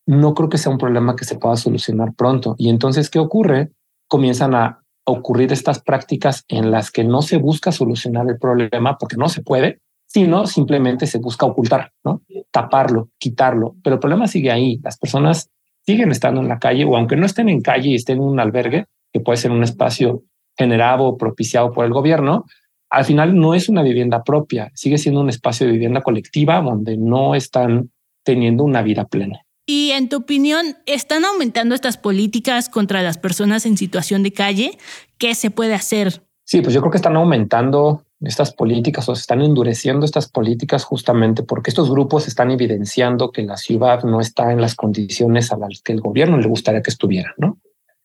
no 0.07 0.33
creo 0.33 0.49
que 0.49 0.57
sea 0.57 0.71
un 0.71 0.77
problema 0.77 1.15
que 1.15 1.25
se 1.25 1.37
pueda 1.37 1.55
solucionar 1.55 2.13
pronto. 2.13 2.55
Y 2.57 2.69
entonces, 2.69 3.09
¿qué 3.09 3.19
ocurre? 3.19 3.71
Comienzan 4.07 4.55
a 4.55 4.83
ocurrir 5.05 5.51
estas 5.51 5.81
prácticas 5.81 6.45
en 6.47 6.71
las 6.71 6.91
que 6.91 7.03
no 7.03 7.21
se 7.21 7.37
busca 7.37 7.71
solucionar 7.71 8.27
el 8.27 8.37
problema 8.39 8.97
porque 8.97 9.17
no 9.17 9.29
se 9.29 9.41
puede, 9.41 9.81
sino 10.07 10.47
simplemente 10.47 11.07
se 11.07 11.19
busca 11.19 11.45
ocultar, 11.45 11.91
¿no? 12.03 12.21
Taparlo, 12.51 13.09
quitarlo. 13.17 13.75
Pero 13.83 13.95
el 13.95 13.99
problema 13.99 14.27
sigue 14.27 14.51
ahí. 14.51 14.79
Las 14.83 14.97
personas 14.97 15.49
siguen 15.85 16.11
estando 16.11 16.41
en 16.41 16.47
la 16.47 16.59
calle 16.59 16.85
o 16.85 16.95
aunque 16.97 17.15
no 17.15 17.25
estén 17.25 17.49
en 17.49 17.61
calle 17.61 17.89
y 17.89 17.95
estén 17.95 18.17
en 18.17 18.23
un 18.23 18.39
albergue, 18.39 18.85
que 19.13 19.19
puede 19.19 19.37
ser 19.37 19.51
un 19.51 19.63
espacio 19.63 20.23
generado 20.57 21.05
o 21.05 21.17
propiciado 21.17 21.71
por 21.71 21.85
el 21.85 21.91
gobierno, 21.91 22.45
al 22.89 23.05
final 23.05 23.35
no 23.35 23.53
es 23.53 23.69
una 23.69 23.83
vivienda 23.83 24.23
propia, 24.23 24.71
sigue 24.73 24.97
siendo 24.97 25.21
un 25.21 25.29
espacio 25.29 25.65
de 25.65 25.73
vivienda 25.73 26.01
colectiva 26.01 26.61
donde 26.61 26.97
no 26.97 27.35
están 27.35 27.91
teniendo 28.23 28.63
una 28.63 28.81
vida 28.81 29.05
plena. 29.05 29.41
Y 29.67 29.91
en 29.91 30.09
tu 30.09 30.17
opinión, 30.17 30.77
¿están 30.85 31.25
aumentando 31.25 31.73
estas 31.73 31.97
políticas 31.97 32.69
contra 32.69 33.01
las 33.01 33.17
personas 33.17 33.65
en 33.65 33.77
situación 33.77 34.21
de 34.21 34.31
calle? 34.31 34.77
¿Qué 35.17 35.33
se 35.33 35.49
puede 35.49 35.73
hacer? 35.73 36.21
Sí, 36.43 36.61
pues 36.61 36.75
yo 36.75 36.81
creo 36.81 36.91
que 36.91 36.97
están 36.97 37.15
aumentando 37.15 38.03
estas 38.21 38.53
políticas 38.53 39.09
o 39.09 39.15
se 39.15 39.21
están 39.21 39.41
endureciendo 39.41 40.05
estas 40.05 40.29
políticas 40.29 40.83
justamente 40.83 41.43
porque 41.43 41.71
estos 41.71 41.89
grupos 41.89 42.27
están 42.27 42.51
evidenciando 42.51 43.31
que 43.31 43.41
la 43.41 43.57
ciudad 43.57 44.03
no 44.03 44.21
está 44.21 44.51
en 44.51 44.61
las 44.61 44.75
condiciones 44.75 45.51
a 45.51 45.57
las 45.57 45.81
que 45.81 45.93
el 45.93 46.01
gobierno 46.01 46.37
le 46.37 46.47
gustaría 46.47 46.81
que 46.81 46.91
estuviera, 46.91 47.33
¿no? 47.37 47.57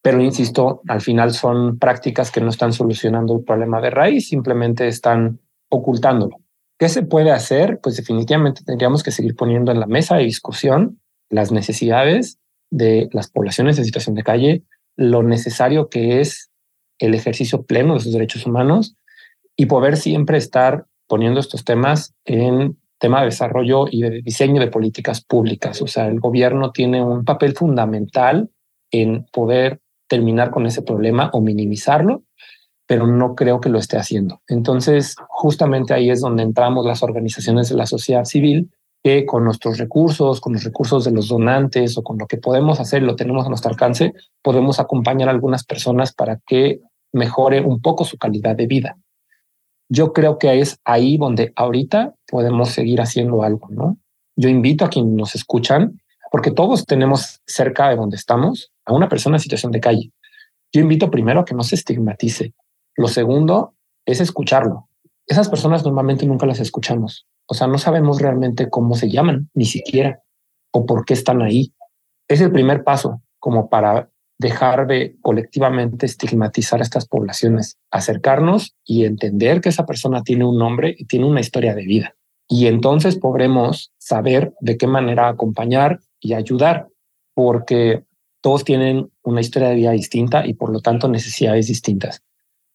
Pero 0.03 0.23
insisto, 0.23 0.81
al 0.89 1.01
final 1.01 1.33
son 1.33 1.79
prácticas 1.79 2.31
que 2.31 2.41
no 2.41 2.49
están 2.49 2.73
solucionando 2.73 3.37
el 3.37 3.45
problema 3.45 3.81
de 3.81 3.91
raíz, 3.91 4.29
simplemente 4.29 4.89
están 4.89 5.41
ocultándolo. 5.69 6.37
¿Qué 6.79 6.89
se 6.89 7.03
puede 7.03 7.31
hacer? 7.31 7.79
Pues 7.83 7.97
definitivamente 7.97 8.63
tendríamos 8.65 9.03
que 9.03 9.11
seguir 9.11 9.37
poniendo 9.37 9.71
en 9.71 9.81
la 9.81 9.87
mesa 9.87 10.17
de 10.17 10.25
discusión 10.25 11.01
las 11.29 11.53
necesidades 11.53 12.39
de 12.71 13.09
las 13.13 13.31
poblaciones 13.31 13.79
en 13.79 13.85
situación 13.85 14.15
de 14.15 14.23
calle, 14.23 14.63
lo 14.97 15.23
necesario 15.23 15.89
que 15.89 16.21
es 16.21 16.51
el 16.99 17.15
ejercicio 17.15 17.63
pleno 17.65 17.95
de 17.95 18.01
sus 18.01 18.13
derechos 18.13 18.47
humanos 18.47 18.97
y 19.57 19.67
poder 19.67 19.97
siempre 19.97 20.39
estar 20.39 20.87
poniendo 21.07 21.41
estos 21.41 21.65
temas 21.65 22.15
en 22.25 22.79
tema 22.99 23.21
de 23.21 23.27
desarrollo 23.27 23.87
y 23.91 24.03
de 24.03 24.23
diseño 24.23 24.61
de 24.61 24.69
políticas 24.69 25.23
públicas. 25.23 25.83
O 25.83 25.87
sea, 25.87 26.07
el 26.07 26.21
gobierno 26.21 26.71
tiene 26.71 27.03
un 27.03 27.25
papel 27.25 27.55
fundamental 27.55 28.51
en 28.91 29.27
poder 29.33 29.81
terminar 30.11 30.51
con 30.51 30.67
ese 30.67 30.83
problema 30.83 31.31
o 31.33 31.41
minimizarlo, 31.41 32.25
pero 32.87 33.07
no 33.07 33.37
creo 33.37 33.61
que 33.61 33.69
lo 33.69 33.79
esté 33.79 33.97
haciendo. 33.97 34.43
Entonces, 34.49 35.15
justamente 35.29 35.95
ahí 35.95 36.11
es 36.11 36.21
donde 36.21 36.43
entramos 36.43 36.85
las 36.85 37.05
organizaciones 37.05 37.69
de 37.69 37.77
la 37.77 37.87
sociedad 37.87 38.25
civil 38.25 38.69
que 39.05 39.25
con 39.25 39.45
nuestros 39.45 39.79
recursos, 39.79 40.41
con 40.41 40.55
los 40.55 40.65
recursos 40.65 41.05
de 41.05 41.13
los 41.13 41.29
donantes 41.29 41.97
o 41.97 42.03
con 42.03 42.19
lo 42.19 42.27
que 42.27 42.37
podemos 42.37 42.81
hacer, 42.81 43.03
lo 43.03 43.15
tenemos 43.15 43.47
a 43.47 43.49
nuestro 43.49 43.71
alcance, 43.71 44.13
podemos 44.43 44.81
acompañar 44.81 45.29
a 45.29 45.33
algunas 45.33 45.65
personas 45.65 46.13
para 46.13 46.41
que 46.45 46.81
mejore 47.13 47.61
un 47.61 47.81
poco 47.81 48.05
su 48.05 48.19
calidad 48.19 48.57
de 48.57 48.67
vida. 48.67 48.99
Yo 49.89 50.13
creo 50.13 50.39
que 50.39 50.59
es 50.59 50.81
ahí 50.85 51.17
donde 51.17 51.53
ahorita 51.55 52.15
podemos 52.29 52.71
seguir 52.71 53.01
haciendo 53.01 53.45
algo, 53.45 53.69
¿no? 53.71 53.97
Yo 54.35 54.49
invito 54.49 54.85
a 54.85 54.91
quienes 54.91 55.13
nos 55.13 55.35
escuchan, 55.37 56.01
porque 56.33 56.51
todos 56.51 56.85
tenemos 56.87 57.41
cerca 57.47 57.89
de 57.89 57.97
donde 57.97 58.17
estamos 58.17 58.70
a 58.85 58.93
una 58.93 59.09
persona 59.09 59.37
en 59.37 59.41
situación 59.41 59.73
de 59.73 59.81
calle. 59.81 60.13
Yo 60.73 60.81
invito 60.81 61.11
primero 61.11 61.41
a 61.41 61.45
que 61.45 61.55
no 61.55 61.63
se 61.63 61.75
estigmatice. 61.75 62.55
Lo 62.97 63.09
segundo 63.09 63.75
es 64.07 64.21
escucharlo. 64.21 64.89
Esas 65.27 65.49
personas 65.49 65.85
normalmente 65.85 66.27
nunca 66.27 66.47
las 66.47 66.61
escuchamos. 66.61 67.27
O 67.47 67.55
sea, 67.55 67.67
no 67.67 67.79
sabemos 67.79 68.21
realmente 68.21 68.71
cómo 68.71 68.95
se 68.95 69.11
llaman, 69.11 69.51
ni 69.55 69.65
siquiera, 69.65 70.23
o 70.73 70.87
por 70.87 71.05
qué 71.05 71.15
están 71.15 71.43
ahí. 71.43 71.73
Es 72.29 72.41
el 72.41 72.53
primer 72.53 72.85
paso 72.85 73.23
como 73.39 73.69
para 73.69 74.11
dejar 74.39 74.87
de 74.87 75.17
colectivamente 75.21 76.07
estigmatizar 76.07 76.81
a 76.81 76.83
estas 76.83 77.07
poblaciones, 77.07 77.77
acercarnos 77.91 78.75
y 78.85 79.05
entender 79.05 79.61
que 79.61 79.69
esa 79.69 79.85
persona 79.85 80.23
tiene 80.23 80.47
un 80.47 80.57
nombre 80.57 80.95
y 80.97 81.05
tiene 81.05 81.27
una 81.27 81.41
historia 81.41 81.75
de 81.75 81.85
vida. 81.85 82.15
Y 82.49 82.67
entonces 82.67 83.19
podremos 83.19 83.93
saber 83.99 84.55
de 84.61 84.77
qué 84.79 84.87
manera 84.87 85.29
acompañar 85.29 86.01
y 86.21 86.33
ayudar, 86.33 86.89
porque 87.35 88.05
todos 88.41 88.65
tienen 88.65 89.11
una 89.23 89.41
historia 89.41 89.69
de 89.69 89.75
vida 89.75 89.91
distinta 89.91 90.47
y 90.47 90.55
por 90.55 90.71
lo 90.71 90.81
tanto 90.81 91.09
necesidades 91.09 91.67
distintas. 91.67 92.23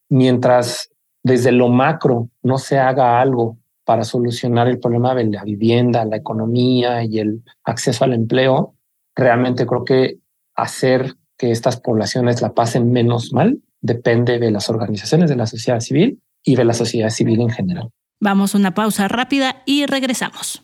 Mientras 0.09 0.91
desde 1.23 1.51
lo 1.51 1.69
macro 1.69 2.29
no 2.43 2.57
se 2.57 2.77
haga 2.77 3.19
algo 3.19 3.57
para 3.83 4.03
solucionar 4.03 4.67
el 4.67 4.79
problema 4.79 5.13
de 5.15 5.25
la 5.25 5.43
vivienda, 5.43 6.05
la 6.05 6.17
economía 6.17 7.03
y 7.03 7.19
el 7.19 7.43
acceso 7.63 8.03
al 8.03 8.13
empleo, 8.13 8.75
realmente 9.15 9.65
creo 9.65 9.85
que 9.85 10.17
hacer 10.55 11.15
que 11.37 11.51
estas 11.51 11.79
poblaciones 11.79 12.41
la 12.41 12.53
pasen 12.53 12.91
menos 12.91 13.33
mal 13.33 13.59
depende 13.81 14.39
de 14.39 14.51
las 14.51 14.69
organizaciones 14.69 15.29
de 15.29 15.35
la 15.35 15.45
sociedad 15.45 15.79
civil 15.79 16.21
y 16.43 16.55
de 16.55 16.65
la 16.65 16.73
sociedad 16.73 17.09
civil 17.09 17.41
en 17.41 17.49
general. 17.49 17.89
Vamos 18.19 18.55
a 18.55 18.57
una 18.57 18.73
pausa 18.73 19.07
rápida 19.07 19.61
y 19.65 19.85
regresamos. 19.85 20.63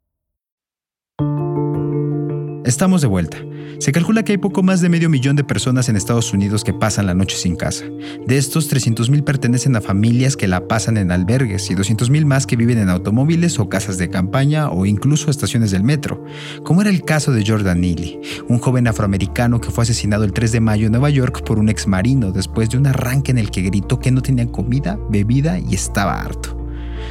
Estamos 2.63 3.01
de 3.01 3.07
vuelta. 3.07 3.37
Se 3.79 3.91
calcula 3.91 4.21
que 4.21 4.33
hay 4.33 4.37
poco 4.37 4.61
más 4.61 4.81
de 4.81 4.89
medio 4.89 5.09
millón 5.09 5.35
de 5.35 5.43
personas 5.43 5.89
en 5.89 5.95
Estados 5.95 6.31
Unidos 6.31 6.63
que 6.63 6.75
pasan 6.75 7.07
la 7.07 7.15
noche 7.15 7.35
sin 7.35 7.55
casa. 7.55 7.85
De 8.27 8.37
estos, 8.37 8.71
300.000 8.71 9.23
pertenecen 9.23 9.75
a 9.75 9.81
familias 9.81 10.37
que 10.37 10.47
la 10.47 10.67
pasan 10.67 10.97
en 10.97 11.11
albergues 11.11 11.71
y 11.71 11.75
200.000 11.75 12.23
más 12.23 12.45
que 12.45 12.55
viven 12.55 12.77
en 12.77 12.89
automóviles 12.89 13.57
o 13.57 13.67
casas 13.67 13.97
de 13.97 14.11
campaña 14.11 14.69
o 14.69 14.85
incluso 14.85 15.31
estaciones 15.31 15.71
del 15.71 15.83
metro, 15.83 16.23
como 16.63 16.81
era 16.81 16.91
el 16.91 17.01
caso 17.03 17.31
de 17.31 17.43
Jordan 17.43 17.81
Neely, 17.81 18.19
un 18.47 18.59
joven 18.59 18.87
afroamericano 18.87 19.59
que 19.59 19.71
fue 19.71 19.81
asesinado 19.81 20.23
el 20.23 20.33
3 20.33 20.51
de 20.51 20.59
mayo 20.59 20.85
en 20.85 20.91
Nueva 20.91 21.09
York 21.09 21.43
por 21.43 21.57
un 21.57 21.69
ex 21.69 21.87
marino 21.87 22.31
después 22.31 22.69
de 22.69 22.77
un 22.77 22.85
arranque 22.85 23.31
en 23.31 23.39
el 23.39 23.49
que 23.49 23.63
gritó 23.63 23.97
que 23.97 24.11
no 24.11 24.21
tenía 24.21 24.45
comida, 24.45 24.99
bebida 25.09 25.57
y 25.57 25.73
estaba 25.73 26.21
harto. 26.21 26.60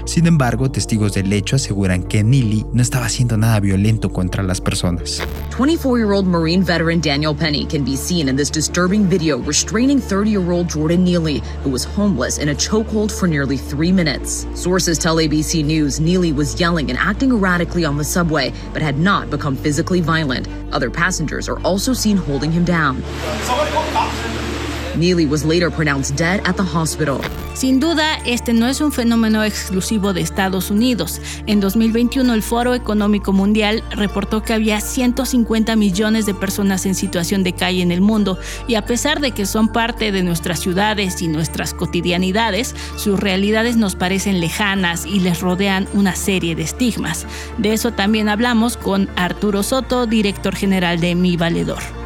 Sin 0.04 0.26
embargo, 0.26 0.70
testigos 0.70 1.12
del 1.12 1.32
hecho 1.32 1.56
aseguran 1.56 2.02
que 2.02 2.24
Neely 2.24 2.66
no 2.72 2.82
estaba 2.82 3.06
haciendo 3.06 3.36
nada 3.36 3.60
violento 3.60 4.10
contra 4.10 4.42
las 4.42 4.60
personas. 4.60 5.22
24-year-old 5.56 6.26
Marine 6.26 6.62
veteran 6.64 7.00
Daniel 7.00 7.34
Penny 7.34 7.66
can 7.66 7.84
be 7.84 7.96
seen 7.96 8.28
in 8.28 8.36
this 8.36 8.50
disturbing 8.50 9.06
video 9.08 9.38
restraining 9.38 10.00
30-year-old 10.00 10.68
Jordan 10.68 11.04
Neely, 11.04 11.42
who 11.62 11.70
was 11.70 11.84
homeless 11.84 12.38
in 12.38 12.48
a 12.50 12.54
chokehold 12.54 13.10
for 13.10 13.26
nearly 13.26 13.56
three 13.56 13.92
minutes. 13.92 14.46
Sources 14.54 14.98
tell 14.98 15.16
ABC 15.16 15.64
News 15.64 16.00
Neely 16.00 16.32
was 16.32 16.58
yelling 16.58 16.90
and 16.90 16.98
acting 16.98 17.30
erratically 17.30 17.84
on 17.84 17.96
the 17.96 18.04
subway, 18.04 18.52
but 18.72 18.82
had 18.82 18.98
not 18.98 19.30
become 19.30 19.56
physically 19.56 20.00
violent. 20.00 20.48
Other 20.72 20.90
passengers 20.90 21.48
are 21.48 21.58
also 21.60 21.92
seen 21.92 22.16
holding 22.16 22.52
him 22.52 22.64
down. 22.64 23.02
Neely 24.96 25.26
was 25.26 25.44
later 25.44 25.70
pronounced 25.70 26.16
dead 26.16 26.40
at 26.46 26.56
the 26.56 26.62
hospital. 26.62 27.20
Sin 27.54 27.78
duda, 27.78 28.16
este 28.24 28.52
no 28.52 28.66
es 28.68 28.80
un 28.80 28.90
fenómeno 28.90 29.44
exclusivo 29.44 30.12
de 30.12 30.20
Estados 30.20 30.70
Unidos. 30.70 31.20
En 31.46 31.60
2021, 31.60 32.32
el 32.32 32.42
Foro 32.42 32.74
Económico 32.74 33.32
Mundial 33.32 33.82
reportó 33.90 34.42
que 34.42 34.54
había 34.54 34.80
150 34.80 35.76
millones 35.76 36.26
de 36.26 36.34
personas 36.34 36.86
en 36.86 36.94
situación 36.94 37.42
de 37.42 37.52
calle 37.52 37.82
en 37.82 37.92
el 37.92 38.00
mundo, 38.00 38.38
y 38.66 38.76
a 38.76 38.86
pesar 38.86 39.20
de 39.20 39.32
que 39.32 39.46
son 39.46 39.68
parte 39.68 40.12
de 40.12 40.22
nuestras 40.22 40.60
ciudades 40.60 41.20
y 41.20 41.28
nuestras 41.28 41.74
cotidianidades, 41.74 42.74
sus 42.96 43.20
realidades 43.20 43.76
nos 43.76 43.96
parecen 43.96 44.40
lejanas 44.40 45.04
y 45.04 45.20
les 45.20 45.40
rodean 45.40 45.86
una 45.92 46.14
serie 46.16 46.54
de 46.54 46.62
estigmas. 46.62 47.26
De 47.58 47.72
eso 47.72 47.92
también 47.92 48.28
hablamos 48.28 48.76
con 48.76 49.10
Arturo 49.16 49.62
Soto, 49.62 50.06
director 50.06 50.54
general 50.54 51.00
de 51.00 51.14
Mi 51.14 51.36
Valedor. 51.36 51.99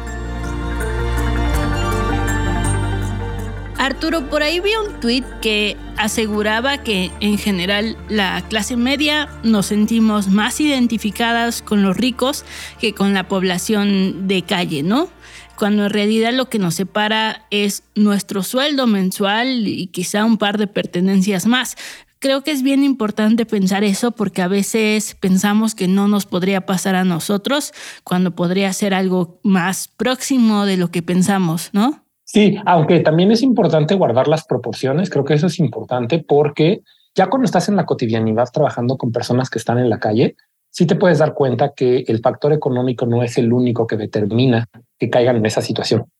Arturo, 3.95 4.29
por 4.29 4.43
ahí 4.43 4.59
vi 4.59 4.71
un 4.75 4.99
tuit 4.99 5.23
que 5.41 5.77
aseguraba 5.95 6.79
que 6.79 7.11
en 7.21 7.37
general 7.37 7.95
la 8.09 8.43
clase 8.49 8.75
media 8.75 9.29
nos 9.41 9.67
sentimos 9.67 10.27
más 10.27 10.59
identificadas 10.59 11.61
con 11.61 11.81
los 11.81 11.95
ricos 11.95 12.43
que 12.77 12.93
con 12.93 13.13
la 13.13 13.29
población 13.29 14.27
de 14.27 14.41
calle, 14.41 14.83
¿no? 14.83 15.07
Cuando 15.55 15.85
en 15.85 15.91
realidad 15.91 16.33
lo 16.33 16.49
que 16.49 16.59
nos 16.59 16.75
separa 16.75 17.45
es 17.51 17.83
nuestro 17.95 18.43
sueldo 18.43 18.85
mensual 18.85 19.65
y 19.65 19.87
quizá 19.87 20.25
un 20.25 20.37
par 20.37 20.57
de 20.57 20.67
pertenencias 20.67 21.45
más. 21.45 21.77
Creo 22.19 22.43
que 22.43 22.51
es 22.51 22.63
bien 22.63 22.83
importante 22.83 23.45
pensar 23.45 23.85
eso 23.85 24.11
porque 24.11 24.41
a 24.41 24.49
veces 24.49 25.15
pensamos 25.17 25.73
que 25.73 25.87
no 25.87 26.09
nos 26.09 26.25
podría 26.25 26.65
pasar 26.65 26.95
a 26.95 27.05
nosotros 27.05 27.71
cuando 28.03 28.35
podría 28.35 28.73
ser 28.73 28.93
algo 28.93 29.39
más 29.41 29.87
próximo 29.87 30.65
de 30.65 30.75
lo 30.75 30.91
que 30.91 31.01
pensamos, 31.01 31.69
¿no? 31.71 32.04
Sí, 32.35 32.57
aunque 32.65 32.99
también 32.99 33.31
es 33.31 33.41
importante 33.41 33.95
guardar 33.95 34.27
las 34.27 34.45
proporciones, 34.45 35.09
creo 35.09 35.23
que 35.23 35.35
eso 35.35 35.47
es 35.47 35.57
importante 35.57 36.19
porque 36.19 36.81
ya 37.15 37.27
cuando 37.27 37.45
estás 37.45 37.69
en 37.69 37.77
la 37.77 37.85
cotidianidad 37.85 38.49
trabajando 38.51 38.97
con 38.97 39.13
personas 39.13 39.49
que 39.49 39.57
están 39.57 39.79
en 39.79 39.89
la 39.89 39.99
calle, 39.99 40.35
sí 40.69 40.85
te 40.85 40.97
puedes 40.97 41.19
dar 41.19 41.33
cuenta 41.33 41.71
que 41.73 42.03
el 42.05 42.19
factor 42.19 42.51
económico 42.51 43.05
no 43.05 43.23
es 43.23 43.37
el 43.37 43.53
único 43.53 43.87
que 43.87 43.95
determina 43.95 44.67
que 44.99 45.09
caigan 45.09 45.37
en 45.37 45.45
esa 45.45 45.61
situación. 45.61 46.11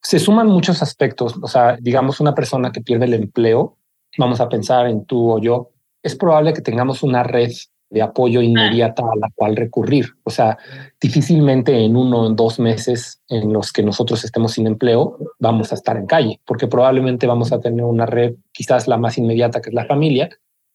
Se 0.00 0.18
suman 0.18 0.48
muchos 0.48 0.82
aspectos, 0.82 1.36
o 1.40 1.46
sea, 1.46 1.76
digamos 1.80 2.18
una 2.18 2.34
persona 2.34 2.72
que 2.72 2.80
pierde 2.80 3.04
el 3.04 3.14
empleo, 3.14 3.76
vamos 4.18 4.40
a 4.40 4.48
pensar 4.48 4.88
en 4.88 5.04
tú 5.04 5.30
o 5.30 5.38
yo, 5.38 5.70
es 6.02 6.16
probable 6.16 6.54
que 6.54 6.62
tengamos 6.62 7.04
una 7.04 7.22
red 7.22 7.52
de 7.92 8.02
apoyo 8.02 8.40
inmediata 8.40 9.02
a 9.02 9.16
la 9.20 9.30
cual 9.34 9.54
recurrir. 9.54 10.06
O 10.24 10.30
sea, 10.30 10.56
difícilmente 11.00 11.84
en 11.84 11.94
uno 11.94 12.22
o 12.22 12.30
dos 12.30 12.58
meses 12.58 13.20
en 13.28 13.52
los 13.52 13.70
que 13.72 13.82
nosotros 13.82 14.24
estemos 14.24 14.52
sin 14.52 14.66
empleo 14.66 15.18
vamos 15.38 15.72
a 15.72 15.74
estar 15.74 15.96
en 15.96 16.06
calle, 16.06 16.40
porque 16.46 16.66
probablemente 16.66 17.26
vamos 17.26 17.52
a 17.52 17.60
tener 17.60 17.84
una 17.84 18.06
red, 18.06 18.34
quizás 18.52 18.88
la 18.88 18.96
más 18.96 19.18
inmediata, 19.18 19.60
que 19.60 19.68
es 19.68 19.74
la 19.74 19.84
familia, 19.84 20.30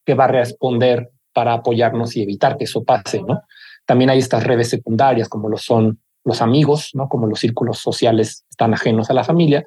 que 0.05 0.13
va 0.13 0.25
a 0.25 0.27
responder 0.27 1.09
para 1.33 1.53
apoyarnos 1.53 2.15
y 2.15 2.21
evitar 2.21 2.57
que 2.57 2.65
eso 2.65 2.83
pase, 2.83 3.21
¿no? 3.21 3.41
También 3.85 4.09
hay 4.09 4.19
estas 4.19 4.43
redes 4.43 4.69
secundarias, 4.69 5.27
como 5.27 5.49
lo 5.49 5.57
son 5.57 5.99
los 6.23 6.41
amigos, 6.41 6.91
¿no? 6.93 7.09
Como 7.09 7.25
los 7.25 7.39
círculos 7.39 7.79
sociales 7.79 8.45
están 8.49 8.73
ajenos 8.73 9.09
a 9.09 9.13
la 9.13 9.23
familia, 9.23 9.63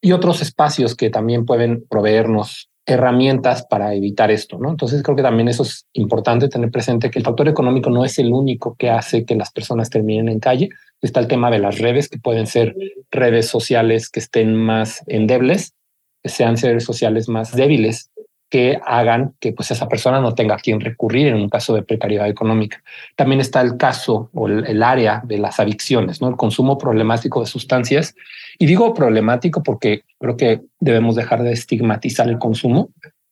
y 0.00 0.12
otros 0.12 0.40
espacios 0.40 0.94
que 0.94 1.10
también 1.10 1.44
pueden 1.44 1.84
proveernos 1.88 2.70
herramientas 2.86 3.66
para 3.66 3.92
evitar 3.94 4.30
esto, 4.30 4.58
¿no? 4.58 4.70
Entonces 4.70 5.02
creo 5.02 5.16
que 5.16 5.22
también 5.22 5.48
eso 5.48 5.64
es 5.64 5.86
importante 5.92 6.48
tener 6.48 6.70
presente 6.70 7.10
que 7.10 7.18
el 7.18 7.24
factor 7.24 7.48
económico 7.48 7.90
no 7.90 8.04
es 8.04 8.18
el 8.20 8.32
único 8.32 8.76
que 8.76 8.90
hace 8.90 9.24
que 9.24 9.34
las 9.34 9.50
personas 9.50 9.90
terminen 9.90 10.28
en 10.28 10.38
calle. 10.38 10.68
Está 11.02 11.18
el 11.18 11.26
tema 11.26 11.50
de 11.50 11.58
las 11.58 11.78
redes, 11.78 12.08
que 12.08 12.18
pueden 12.18 12.46
ser 12.46 12.76
redes 13.10 13.48
sociales 13.48 14.08
que 14.08 14.20
estén 14.20 14.54
más 14.54 15.02
endebles, 15.08 15.74
que 16.22 16.28
sean 16.28 16.56
redes 16.56 16.84
sociales 16.84 17.28
más 17.28 17.54
débiles, 17.54 18.10
que 18.48 18.78
hagan 18.84 19.34
que 19.40 19.52
pues 19.52 19.70
esa 19.70 19.88
persona 19.88 20.20
no 20.20 20.34
tenga 20.34 20.54
a 20.54 20.58
quien 20.58 20.80
recurrir 20.80 21.26
en 21.28 21.34
un 21.34 21.48
caso 21.48 21.74
de 21.74 21.82
precariedad 21.82 22.28
económica. 22.28 22.82
También 23.16 23.40
está 23.40 23.60
el 23.60 23.76
caso 23.76 24.30
o 24.34 24.46
el, 24.46 24.82
área 24.82 25.22
de 25.24 25.38
las 25.38 25.58
adicciones, 25.58 26.20
¿no? 26.20 26.28
El 26.28 26.36
consumo 26.36 26.78
problemático 26.78 27.40
de 27.40 27.46
sustancias 27.46 28.14
y 28.58 28.66
digo 28.66 28.94
problemático 28.94 29.62
porque 29.62 30.04
creo 30.20 30.36
que 30.36 30.60
debemos 30.78 31.16
dejar 31.16 31.42
de 31.42 31.52
estigmatizar 31.52 32.28
el 32.28 32.38
consumo. 32.38 32.90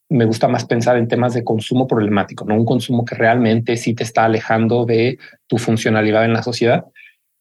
Me 0.09 0.25
gusta 0.25 0.49
más 0.49 0.65
pensar 0.65 0.97
en 0.97 1.09
temas 1.09 1.33
de 1.33 1.45
consumo 1.45 1.87
problemático, 1.87 2.45
no 2.45 2.55
un 2.57 2.65
consumo 2.65 3.05
que 3.05 3.15
realmente 3.15 3.77
sí 3.77 3.95
te 3.95 4.03
está 4.03 4.25
alejando 4.25 4.85
de 4.85 5.19
tu 5.47 5.59
funcionalidad 5.59 6.25
en 6.25 6.33
la 6.33 6.43
sociedad. 6.43 6.85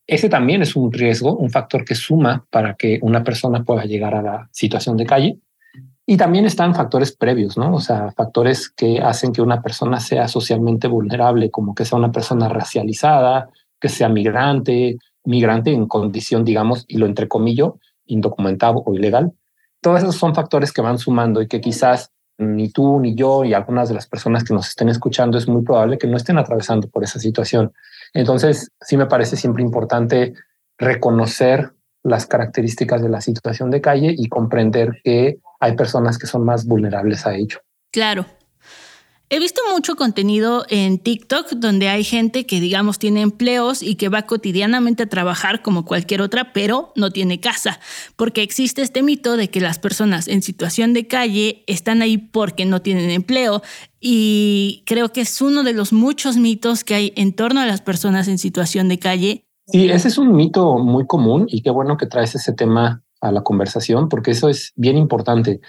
Ese 0.05 0.29
también 0.29 0.61
es 0.61 0.75
un 0.75 0.91
riesgo, 0.91 1.35
un 1.35 1.49
factor 1.49 1.85
que 1.85 1.95
suma 1.95 2.45
para 2.49 2.75
que 2.75 2.99
una 3.01 3.23
persona 3.23 3.63
pueda 3.63 3.85
llegar 3.85 4.15
a 4.15 4.21
la 4.21 4.49
situación 4.51 4.97
de 4.97 5.05
calle. 5.05 5.37
Y 6.05 6.17
también 6.17 6.45
están 6.45 6.75
factores 6.75 7.15
previos, 7.15 7.57
¿no? 7.57 7.73
O 7.73 7.79
sea, 7.79 8.11
factores 8.11 8.69
que 8.69 8.99
hacen 8.99 9.31
que 9.31 9.41
una 9.41 9.61
persona 9.61 9.99
sea 9.99 10.27
socialmente 10.27 10.87
vulnerable, 10.87 11.49
como 11.49 11.73
que 11.73 11.85
sea 11.85 11.97
una 11.97 12.11
persona 12.11 12.49
racializada, 12.49 13.49
que 13.79 13.87
sea 13.87 14.09
migrante, 14.09 14.97
migrante 15.23 15.71
en 15.71 15.87
condición, 15.87 16.43
digamos, 16.43 16.83
y 16.87 16.97
lo 16.97 17.05
entrecomillo, 17.05 17.79
indocumentado 18.05 18.83
o 18.85 18.93
ilegal. 18.93 19.31
Todos 19.81 20.01
esos 20.01 20.15
son 20.15 20.35
factores 20.35 20.73
que 20.73 20.81
van 20.81 20.97
sumando 20.97 21.41
y 21.41 21.47
que 21.47 21.61
quizás 21.61 22.11
ni 22.37 22.69
tú 22.69 22.99
ni 22.99 23.15
yo 23.15 23.45
y 23.45 23.53
algunas 23.53 23.87
de 23.89 23.95
las 23.95 24.07
personas 24.07 24.43
que 24.43 24.53
nos 24.53 24.67
estén 24.67 24.89
escuchando 24.89 25.37
es 25.37 25.47
muy 25.47 25.61
probable 25.61 25.97
que 25.97 26.07
no 26.07 26.17
estén 26.17 26.37
atravesando 26.37 26.89
por 26.89 27.03
esa 27.03 27.19
situación. 27.19 27.71
Entonces, 28.13 28.71
sí 28.81 28.97
me 28.97 29.05
parece 29.05 29.37
siempre 29.37 29.63
importante 29.63 30.33
reconocer 30.77 31.73
las 32.03 32.25
características 32.25 33.01
de 33.01 33.09
la 33.09 33.21
situación 33.21 33.71
de 33.71 33.81
calle 33.81 34.13
y 34.17 34.27
comprender 34.27 34.99
que 35.03 35.39
hay 35.63 35.75
personas 35.75 36.17
que 36.17 36.27
son 36.27 36.45
más 36.45 36.65
vulnerables 36.65 37.25
a 37.25 37.35
ello. 37.35 37.59
Claro, 37.91 38.25
He 39.33 39.39
visto 39.39 39.63
mucho 39.73 39.95
contenido 39.95 40.63
en 40.69 40.99
TikTok 40.99 41.53
donde 41.53 41.89
hay 41.89 42.03
gente 42.03 42.45
que, 42.45 42.61
digamos, 42.61 42.99
tiene 42.99 43.21
empleos 43.21 43.81
y 43.81 43.95
que 43.95 44.07
va 44.07 44.27
cotidianamente 44.27 45.01
a 45.01 45.09
trabajar 45.09 45.63
como 45.63 45.85
cualquier 45.85 46.21
otra, 46.21 46.53
pero 46.53 46.93
no 46.95 47.09
tiene 47.09 47.39
casa, 47.39 47.79
porque 48.15 48.43
existe 48.43 48.83
este 48.83 49.01
mito 49.01 49.35
de 49.35 49.49
que 49.49 49.59
las 49.59 49.79
personas 49.79 50.27
en 50.27 50.43
situación 50.43 50.93
de 50.93 51.07
calle 51.07 51.63
están 51.65 52.03
ahí 52.03 52.19
porque 52.19 52.65
no 52.65 52.83
tienen 52.83 53.09
empleo 53.09 53.63
y 53.99 54.83
creo 54.85 55.09
que 55.09 55.21
es 55.21 55.41
uno 55.41 55.63
de 55.63 55.73
los 55.73 55.93
muchos 55.93 56.37
mitos 56.37 56.83
que 56.83 56.93
hay 56.93 57.13
en 57.15 57.33
torno 57.33 57.59
a 57.59 57.65
las 57.65 57.81
personas 57.81 58.27
en 58.27 58.37
situación 58.37 58.87
de 58.87 58.99
calle. 58.99 59.47
Sí, 59.65 59.89
ese 59.89 60.09
es 60.09 60.19
un 60.19 60.35
mito 60.35 60.77
muy 60.77 61.07
común 61.07 61.45
y 61.47 61.63
qué 61.63 61.71
bueno 61.71 61.97
que 61.97 62.05
traes 62.05 62.35
ese 62.35 62.53
tema 62.53 63.03
a 63.23 63.31
la 63.31 63.41
conversación 63.41 64.09
porque 64.09 64.31
eso 64.31 64.49
es 64.49 64.73
bien 64.75 64.97
importante 64.97 65.61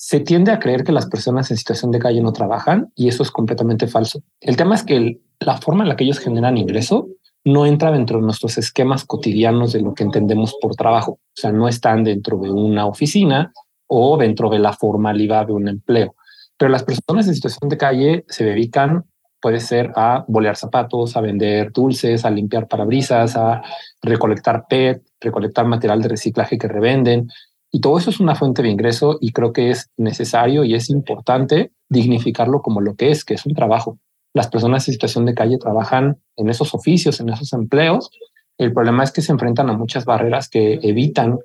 se 0.00 0.20
tiende 0.20 0.52
a 0.52 0.60
creer 0.60 0.84
que 0.84 0.92
las 0.92 1.06
personas 1.06 1.50
en 1.50 1.56
situación 1.56 1.90
de 1.90 1.98
calle 1.98 2.22
no 2.22 2.32
trabajan 2.32 2.92
y 2.94 3.08
eso 3.08 3.24
es 3.24 3.32
completamente 3.32 3.88
falso. 3.88 4.22
El 4.40 4.56
tema 4.56 4.76
es 4.76 4.84
que 4.84 5.20
la 5.40 5.56
forma 5.56 5.82
en 5.82 5.88
la 5.88 5.96
que 5.96 6.04
ellos 6.04 6.20
generan 6.20 6.56
ingreso 6.56 7.08
no 7.44 7.66
entra 7.66 7.90
dentro 7.90 8.18
de 8.18 8.24
nuestros 8.24 8.58
esquemas 8.58 9.04
cotidianos 9.04 9.72
de 9.72 9.80
lo 9.80 9.94
que 9.94 10.04
entendemos 10.04 10.54
por 10.60 10.76
trabajo. 10.76 11.12
O 11.12 11.34
sea, 11.34 11.50
no 11.50 11.66
están 11.66 12.04
dentro 12.04 12.38
de 12.38 12.48
una 12.48 12.86
oficina 12.86 13.52
o 13.88 14.16
dentro 14.16 14.50
de 14.50 14.60
la 14.60 14.72
formalidad 14.72 15.48
de 15.48 15.54
un 15.54 15.66
empleo. 15.66 16.14
Pero 16.56 16.70
las 16.70 16.84
personas 16.84 17.26
en 17.26 17.34
situación 17.34 17.68
de 17.68 17.76
calle 17.76 18.24
se 18.28 18.44
dedican, 18.44 19.04
puede 19.40 19.60
ser 19.60 19.92
a 19.96 20.24
bolear 20.28 20.56
zapatos, 20.56 21.16
a 21.16 21.20
vender 21.20 21.72
dulces, 21.72 22.24
a 22.24 22.30
limpiar 22.30 22.68
parabrisas, 22.68 23.36
a 23.36 23.62
recolectar 24.02 24.66
PET, 24.68 25.02
recolectar 25.20 25.66
material 25.66 26.02
de 26.02 26.08
reciclaje 26.08 26.58
que 26.58 26.68
revenden, 26.68 27.28
y 27.70 27.80
todo 27.80 27.98
eso 27.98 28.10
es 28.10 28.20
una 28.20 28.34
fuente 28.34 28.62
de 28.62 28.70
ingreso 28.70 29.18
y 29.20 29.32
creo 29.32 29.52
que 29.52 29.70
es 29.70 29.90
necesario 29.96 30.64
y 30.64 30.74
es 30.74 30.88
importante 30.88 31.72
dignificarlo 31.88 32.62
como 32.62 32.80
lo 32.80 32.94
que 32.94 33.10
es, 33.10 33.24
que 33.24 33.34
es 33.34 33.44
un 33.44 33.54
trabajo. 33.54 33.98
Las 34.32 34.48
personas 34.48 34.88
en 34.88 34.94
situación 34.94 35.26
de 35.26 35.34
calle 35.34 35.58
trabajan 35.58 36.18
en 36.36 36.48
esos 36.48 36.74
oficios, 36.74 37.20
en 37.20 37.28
esos 37.28 37.52
empleos. 37.52 38.10
El 38.56 38.72
problema 38.72 39.04
es 39.04 39.12
que 39.12 39.20
se 39.20 39.32
enfrentan 39.32 39.68
a 39.68 39.74
muchas 39.76 40.06
barreras 40.06 40.48
que 40.48 40.80
evitan 40.82 41.38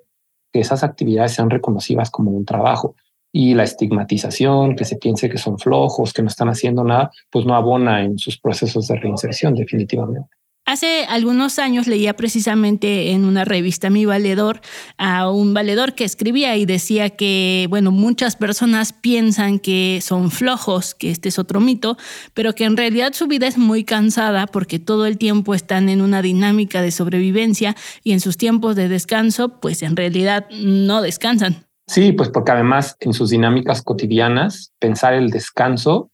que 0.52 0.62
esas 0.62 0.84
actividades 0.84 1.34
sean 1.34 1.50
reconocidas 1.50 2.10
como 2.10 2.32
un 2.32 2.46
trabajo. 2.46 2.96
Y 3.34 3.56
la 3.56 3.64
estigmatización, 3.64 4.76
que 4.76 4.86
se 4.86 4.96
piense 4.96 5.30
que 5.30 5.38
son 5.38 5.58
flojos, 5.58 6.14
que 6.14 6.22
no 6.22 6.30
están 6.30 6.48
haciendo 6.48 6.84
nada, 6.84 7.12
pues 7.32 7.46
no 7.46 7.56
abona 7.56 8.04
en 8.04 8.18
sus 8.20 8.40
procesos 8.40 8.88
de 8.88 8.96
reinserción 8.96 9.56
definitivamente. 9.56 10.30
Hace 10.66 11.04
algunos 11.10 11.60
años 11.60 11.88
leía 11.88 12.16
precisamente 12.16 13.12
en 13.12 13.26
una 13.26 13.44
revista 13.44 13.90
Mi 13.90 14.06
Valedor 14.06 14.62
a 14.98 15.30
un 15.30 15.54
valedor 15.54 15.94
que 15.94 16.06
escribía 16.06 16.56
y 16.56 16.66
decía 16.66 17.10
que, 17.10 17.68
bueno, 17.70 17.92
muchas 17.92 18.38
personas 18.38 18.94
piensan 18.94 19.60
que 19.60 20.00
son 20.02 20.32
flojos, 20.32 20.96
que 20.96 21.12
este 21.12 21.28
es 21.28 21.38
otro 21.38 21.60
mito, 21.60 21.98
pero 22.34 22.56
que 22.56 22.64
en 22.64 22.78
realidad 22.78 23.12
su 23.12 23.28
vida 23.28 23.46
es 23.46 23.58
muy 23.58 23.84
cansada 23.84 24.48
porque 24.48 24.80
todo 24.80 25.06
el 25.06 25.18
tiempo 25.18 25.54
están 25.54 25.90
en 25.90 26.02
una 26.02 26.22
dinámica 26.22 26.82
de 26.82 26.92
sobrevivencia 26.92 27.76
y 28.02 28.14
en 28.14 28.22
sus 28.22 28.38
tiempos 28.38 28.78
de 28.78 28.88
descanso, 28.88 29.60
pues 29.60 29.84
en 29.84 29.98
realidad 29.98 30.48
no 30.50 31.02
descansan. 31.02 31.66
Sí, 31.88 32.14
pues 32.14 32.30
porque 32.30 32.52
además 32.52 32.96
en 33.02 33.14
sus 33.14 33.30
dinámicas 33.30 33.82
cotidianas, 33.82 34.72
pensar 34.80 35.14
el 35.14 35.30
descanso 35.30 36.10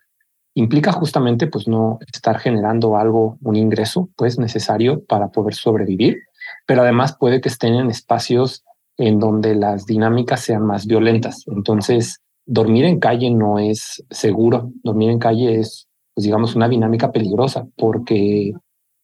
implica 0.56 0.92
justamente 0.92 1.48
pues 1.48 1.68
no 1.68 2.00
estar 2.12 2.40
generando 2.40 2.98
algo, 2.98 3.38
un 3.42 3.56
ingreso 3.56 4.10
pues 4.16 4.40
necesario 4.40 5.04
para 5.06 5.30
poder 5.30 5.54
sobrevivir, 5.54 6.18
pero 6.66 6.82
además 6.82 7.16
puede 7.18 7.40
que 7.40 7.50
estén 7.50 7.76
en 7.76 7.90
espacios 7.90 8.64
en 8.98 9.20
donde 9.20 9.56
las 9.56 9.86
dinámicas 9.86 10.42
sean 10.42 10.66
más 10.66 10.86
violentas. 10.86 11.44
Entonces, 11.48 12.20
dormir 12.46 12.86
en 12.86 13.00
calle 13.00 13.30
no 13.30 13.60
es 13.60 14.04
seguro, 14.10 14.72
dormir 14.84 15.12
en 15.12 15.20
calle 15.20 15.60
es 15.60 15.88
pues 16.16 16.26
digamos 16.26 16.56
una 16.56 16.68
dinámica 16.68 17.12
peligrosa 17.12 17.66
porque 17.78 18.52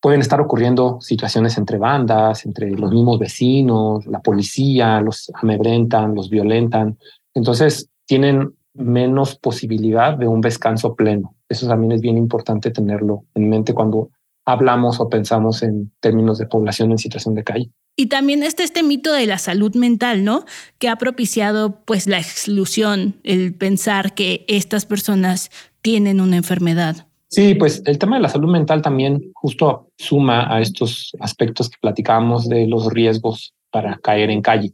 pueden 0.05 0.21
estar 0.21 0.39
ocurriendo 0.39 0.99
situaciones 1.01 1.57
entre 1.57 1.79
bandas, 1.79 2.45
entre 2.45 2.69
los 2.69 2.91
mismos 2.91 3.17
vecinos, 3.17 4.05
la 4.05 4.21
policía, 4.21 5.01
los 5.01 5.31
amedrentan, 5.33 6.13
los 6.13 6.29
violentan. 6.29 6.99
Entonces, 7.33 7.89
tienen 8.05 8.53
menos 8.75 9.35
posibilidad 9.35 10.15
de 10.15 10.27
un 10.27 10.41
descanso 10.41 10.93
pleno. 10.93 11.35
Eso 11.49 11.67
también 11.67 11.91
es 11.91 12.01
bien 12.01 12.19
importante 12.19 12.69
tenerlo 12.69 13.23
en 13.33 13.49
mente 13.49 13.73
cuando 13.73 14.11
hablamos 14.45 14.99
o 14.99 15.09
pensamos 15.09 15.63
en 15.63 15.91
términos 16.01 16.37
de 16.37 16.45
población 16.45 16.91
en 16.91 16.99
situación 16.99 17.33
de 17.33 17.43
calle. 17.43 17.71
Y 17.95 18.05
también 18.05 18.43
está 18.43 18.61
este 18.61 18.83
mito 18.83 19.11
de 19.11 19.25
la 19.25 19.39
salud 19.39 19.73
mental, 19.73 20.23
¿no? 20.23 20.45
Que 20.77 20.87
ha 20.87 20.97
propiciado 20.97 21.83
pues 21.83 22.05
la 22.05 22.19
exclusión, 22.19 23.15
el 23.23 23.55
pensar 23.55 24.13
que 24.13 24.45
estas 24.47 24.85
personas 24.85 25.49
tienen 25.81 26.21
una 26.21 26.37
enfermedad. 26.37 27.07
Sí, 27.35 27.53
pues 27.53 27.81
el 27.85 27.99
tema 27.99 28.15
de 28.15 28.21
la 28.21 28.29
salud 28.29 28.49
mental 28.49 28.81
también 28.81 29.33
justo 29.33 29.89
suma 29.97 30.55
a 30.55 30.61
estos 30.61 31.11
aspectos 31.19 31.69
que 31.69 31.75
platicábamos 31.81 32.47
de 32.47 32.65
los 32.65 32.87
riesgos 32.87 33.53
para 33.71 33.97
caer 33.97 34.29
en 34.29 34.41
calle. 34.41 34.71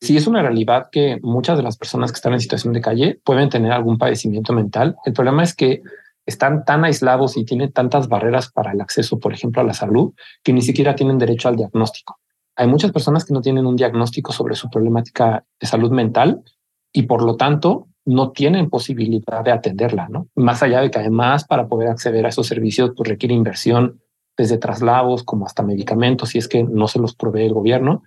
Sí, 0.00 0.16
es 0.16 0.26
una 0.26 0.42
realidad 0.42 0.88
que 0.90 1.20
muchas 1.22 1.56
de 1.56 1.62
las 1.62 1.76
personas 1.76 2.10
que 2.10 2.16
están 2.16 2.32
en 2.32 2.40
situación 2.40 2.72
de 2.72 2.80
calle 2.80 3.20
pueden 3.22 3.48
tener 3.48 3.70
algún 3.70 3.96
padecimiento 3.96 4.52
mental. 4.52 4.96
El 5.04 5.12
problema 5.12 5.44
es 5.44 5.54
que 5.54 5.82
están 6.26 6.64
tan 6.64 6.84
aislados 6.84 7.36
y 7.36 7.44
tienen 7.44 7.70
tantas 7.70 8.08
barreras 8.08 8.50
para 8.50 8.72
el 8.72 8.80
acceso, 8.80 9.20
por 9.20 9.32
ejemplo, 9.32 9.62
a 9.62 9.64
la 9.64 9.72
salud, 9.72 10.12
que 10.42 10.52
ni 10.52 10.62
siquiera 10.62 10.96
tienen 10.96 11.16
derecho 11.16 11.48
al 11.48 11.54
diagnóstico. 11.54 12.18
Hay 12.56 12.66
muchas 12.66 12.90
personas 12.90 13.24
que 13.24 13.34
no 13.34 13.40
tienen 13.40 13.66
un 13.66 13.76
diagnóstico 13.76 14.32
sobre 14.32 14.56
su 14.56 14.68
problemática 14.68 15.44
de 15.60 15.66
salud 15.68 15.92
mental 15.92 16.42
y 16.92 17.02
por 17.02 17.22
lo 17.22 17.36
tanto 17.36 17.86
no 18.04 18.32
tienen 18.32 18.70
posibilidad 18.70 19.44
de 19.44 19.52
atenderla, 19.52 20.08
¿no? 20.08 20.28
Más 20.34 20.62
allá 20.62 20.80
de 20.80 20.90
que 20.90 20.98
además 20.98 21.44
para 21.44 21.68
poder 21.68 21.88
acceder 21.88 22.24
a 22.26 22.30
esos 22.30 22.46
servicios 22.46 22.92
pues 22.96 23.08
requiere 23.08 23.34
inversión 23.34 24.00
desde 24.36 24.58
traslados 24.58 25.22
como 25.22 25.46
hasta 25.46 25.62
medicamentos 25.62 26.30
si 26.30 26.38
es 26.38 26.48
que 26.48 26.64
no 26.64 26.88
se 26.88 26.98
los 26.98 27.14
provee 27.14 27.44
el 27.44 27.52
gobierno. 27.52 28.02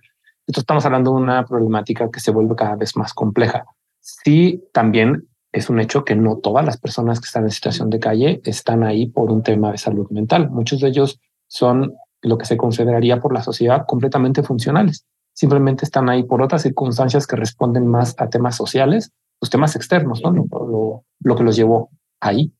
Entonces 0.46 0.62
estamos 0.62 0.84
hablando 0.84 1.12
de 1.12 1.22
una 1.22 1.44
problemática 1.44 2.10
que 2.10 2.20
se 2.20 2.30
vuelve 2.30 2.56
cada 2.56 2.76
vez 2.76 2.96
más 2.96 3.14
compleja. 3.14 3.64
Sí, 4.00 4.62
también 4.72 5.28
es 5.52 5.70
un 5.70 5.78
hecho 5.78 6.04
que 6.04 6.16
no 6.16 6.38
todas 6.38 6.66
las 6.66 6.78
personas 6.78 7.20
que 7.20 7.26
están 7.26 7.44
en 7.44 7.50
situación 7.50 7.88
de 7.88 8.00
calle 8.00 8.40
están 8.44 8.82
ahí 8.82 9.06
por 9.06 9.30
un 9.30 9.42
tema 9.42 9.70
de 9.70 9.78
salud 9.78 10.10
mental. 10.10 10.50
Muchos 10.50 10.80
de 10.80 10.88
ellos 10.88 11.20
son 11.46 11.94
lo 12.20 12.36
que 12.36 12.46
se 12.46 12.56
consideraría 12.56 13.20
por 13.20 13.32
la 13.32 13.42
sociedad 13.42 13.86
completamente 13.86 14.42
funcionales. 14.42 15.06
Simplemente 15.32 15.84
están 15.84 16.08
ahí 16.08 16.24
por 16.24 16.42
otras 16.42 16.62
circunstancias 16.62 17.26
que 17.26 17.36
responden 17.36 17.86
más 17.86 18.14
a 18.18 18.28
temas 18.28 18.56
sociales, 18.56 19.12
los 19.44 19.50
temas 19.50 19.76
externos, 19.76 20.22
¿no? 20.24 20.32
Lo, 20.32 21.04
lo, 21.20 21.36
que 21.36 21.42
los 21.42 21.54
llevó 21.54 21.90
ahí. 22.18 22.50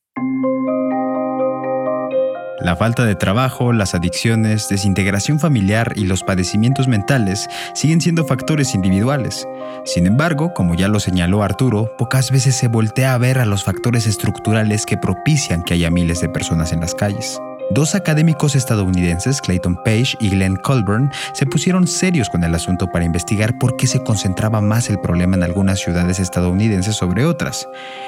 La 2.61 2.75
falta 2.75 3.05
de 3.05 3.15
trabajo, 3.15 3.73
las 3.73 3.95
adicciones, 3.95 4.69
desintegración 4.69 5.39
familiar 5.39 5.93
y 5.95 6.05
los 6.05 6.21
padecimientos 6.21 6.87
mentales 6.87 7.47
siguen 7.73 8.01
siendo 8.01 8.25
factores 8.25 8.75
individuales. 8.75 9.47
Sin 9.83 10.05
embargo, 10.05 10.53
como 10.53 10.75
ya 10.75 10.87
lo 10.87 10.99
señaló 10.99 11.41
Arturo, 11.41 11.89
pocas 11.97 12.29
veces 12.29 12.55
se 12.55 12.67
voltea 12.67 13.15
a 13.15 13.17
ver 13.17 13.39
a 13.39 13.45
los 13.45 13.63
factores 13.63 14.05
estructurales 14.05 14.85
que 14.85 14.97
propician 14.97 15.63
que 15.63 15.73
haya 15.73 15.89
miles 15.89 16.21
de 16.21 16.29
personas 16.29 16.71
en 16.71 16.81
las 16.81 16.93
calles. 16.93 17.41
Dos 17.71 17.95
académicos 17.95 18.55
estadounidenses, 18.55 19.41
Clayton 19.41 19.75
Page 19.83 20.15
y 20.19 20.29
Glenn 20.29 20.55
Colburn, 20.55 21.11
se 21.33 21.47
pusieron 21.47 21.87
serios 21.87 22.29
con 22.29 22.43
el 22.43 22.53
asunto 22.53 22.91
para 22.91 23.05
investigar 23.05 23.57
por 23.57 23.75
qué 23.75 23.87
se 23.87 24.03
concentraba 24.03 24.61
más 24.61 24.89
el 24.89 24.99
problema 24.99 25.35
en 25.35 25.43
algunas 25.43 25.79
ciudades 25.79 26.19
estadounidenses 26.19 26.95
sobre 26.95 27.25
otras. 27.25 27.67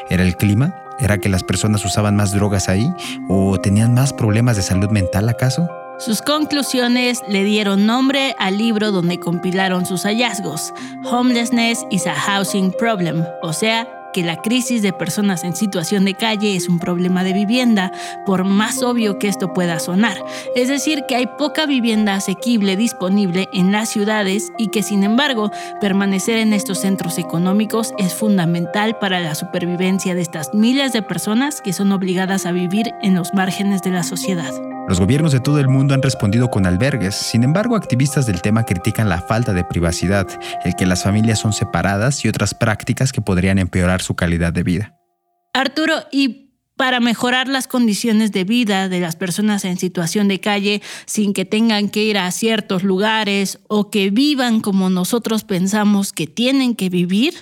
¿Era 0.09 0.23
el 0.23 0.37
clima? 0.37 0.75
¿Era 0.99 1.17
que 1.17 1.29
las 1.29 1.43
personas 1.43 1.83
usaban 1.83 2.15
más 2.15 2.31
drogas 2.31 2.69
ahí? 2.69 2.93
¿O 3.29 3.59
tenían 3.59 3.95
más 3.95 4.13
problemas 4.13 4.57
de 4.57 4.61
salud 4.61 4.89
mental 4.91 5.27
acaso? 5.27 5.67
Sus 5.99 6.21
conclusiones 6.21 7.23
le 7.27 7.43
dieron 7.43 7.87
nombre 7.87 8.35
al 8.37 8.59
libro 8.59 8.91
donde 8.91 9.19
compilaron 9.19 9.87
sus 9.87 10.03
hallazgos, 10.03 10.71
Homelessness 11.03 11.87
is 11.89 12.05
a 12.05 12.13
Housing 12.13 12.71
Problem, 12.77 13.25
o 13.41 13.51
sea, 13.51 13.87
que 14.17 14.23
la 14.23 14.41
crisis 14.41 14.81
de 14.81 14.93
personas 14.93 15.43
en 15.43 15.55
situación 15.55 16.03
de 16.03 16.15
calle 16.15 16.55
es 16.55 16.67
un 16.67 16.79
problema 16.79 17.23
de 17.23 17.33
vivienda, 17.33 17.91
por 18.25 18.45
más 18.45 18.81
obvio 18.81 19.19
que 19.19 19.27
esto 19.27 19.53
pueda 19.53 19.77
sonar. 19.77 20.17
Es 20.55 20.69
decir, 20.69 21.03
que 21.07 21.15
hay 21.15 21.27
poca 21.37 21.67
vivienda 21.67 22.15
asequible 22.15 22.75
disponible 22.75 23.47
en 23.53 23.71
las 23.71 23.89
ciudades 23.89 24.51
y 24.57 24.69
que 24.69 24.81
sin 24.81 25.03
embargo 25.03 25.51
permanecer 25.79 26.39
en 26.39 26.53
estos 26.53 26.79
centros 26.79 27.19
económicos 27.19 27.93
es 27.99 28.15
fundamental 28.15 28.97
para 28.97 29.19
la 29.19 29.35
supervivencia 29.35 30.15
de 30.15 30.21
estas 30.21 30.51
miles 30.51 30.93
de 30.93 31.03
personas 31.03 31.61
que 31.61 31.71
son 31.71 31.91
obligadas 31.91 32.47
a 32.47 32.51
vivir 32.51 32.95
en 33.03 33.13
los 33.13 33.35
márgenes 33.35 33.83
de 33.83 33.91
la 33.91 34.01
sociedad. 34.01 34.51
Los 34.87 35.01
gobiernos 35.01 35.33
de 35.33 35.41
todo 35.41 35.59
el 35.59 35.67
mundo 35.67 35.93
han 35.93 36.01
respondido 36.01 36.49
con 36.49 36.65
albergues, 36.65 37.13
sin 37.13 37.43
embargo 37.43 37.75
activistas 37.75 38.25
del 38.25 38.41
tema 38.41 38.63
critican 38.63 39.09
la 39.09 39.19
falta 39.19 39.51
de 39.51 39.65
privacidad, 39.65 40.25
el 40.63 40.75
que 40.77 40.85
las 40.85 41.03
familias 41.03 41.39
son 41.39 41.51
separadas 41.51 42.23
y 42.23 42.29
otras 42.29 42.53
prácticas 42.53 43.11
que 43.11 43.19
podrían 43.19 43.59
empeorar 43.59 44.01
su 44.07 44.15
calidad 44.15 44.53
de 44.53 44.63
vida. 44.63 44.95
Arturo, 45.53 45.93
y 46.11 46.47
para 46.77 46.99
mejorar 46.99 47.47
las 47.47 47.67
condiciones 47.67 48.31
de 48.31 48.43
vida 48.43 48.87
de 48.87 48.99
las 48.99 49.15
personas 49.15 49.65
en 49.65 49.77
situación 49.77 50.27
de 50.27 50.39
calle 50.39 50.81
sin 51.05 51.33
que 51.33 51.43
tengan 51.43 51.89
que 51.89 52.03
ir 52.03 52.17
a 52.17 52.31
ciertos 52.31 52.83
lugares 52.83 53.59
o 53.67 53.89
que 53.89 54.11
vivan 54.11 54.61
como 54.61 54.89
nosotros 54.89 55.43
pensamos 55.43 56.13
que 56.13 56.27
tienen 56.27 56.75
que 56.75 56.89
vivir, 56.89 57.33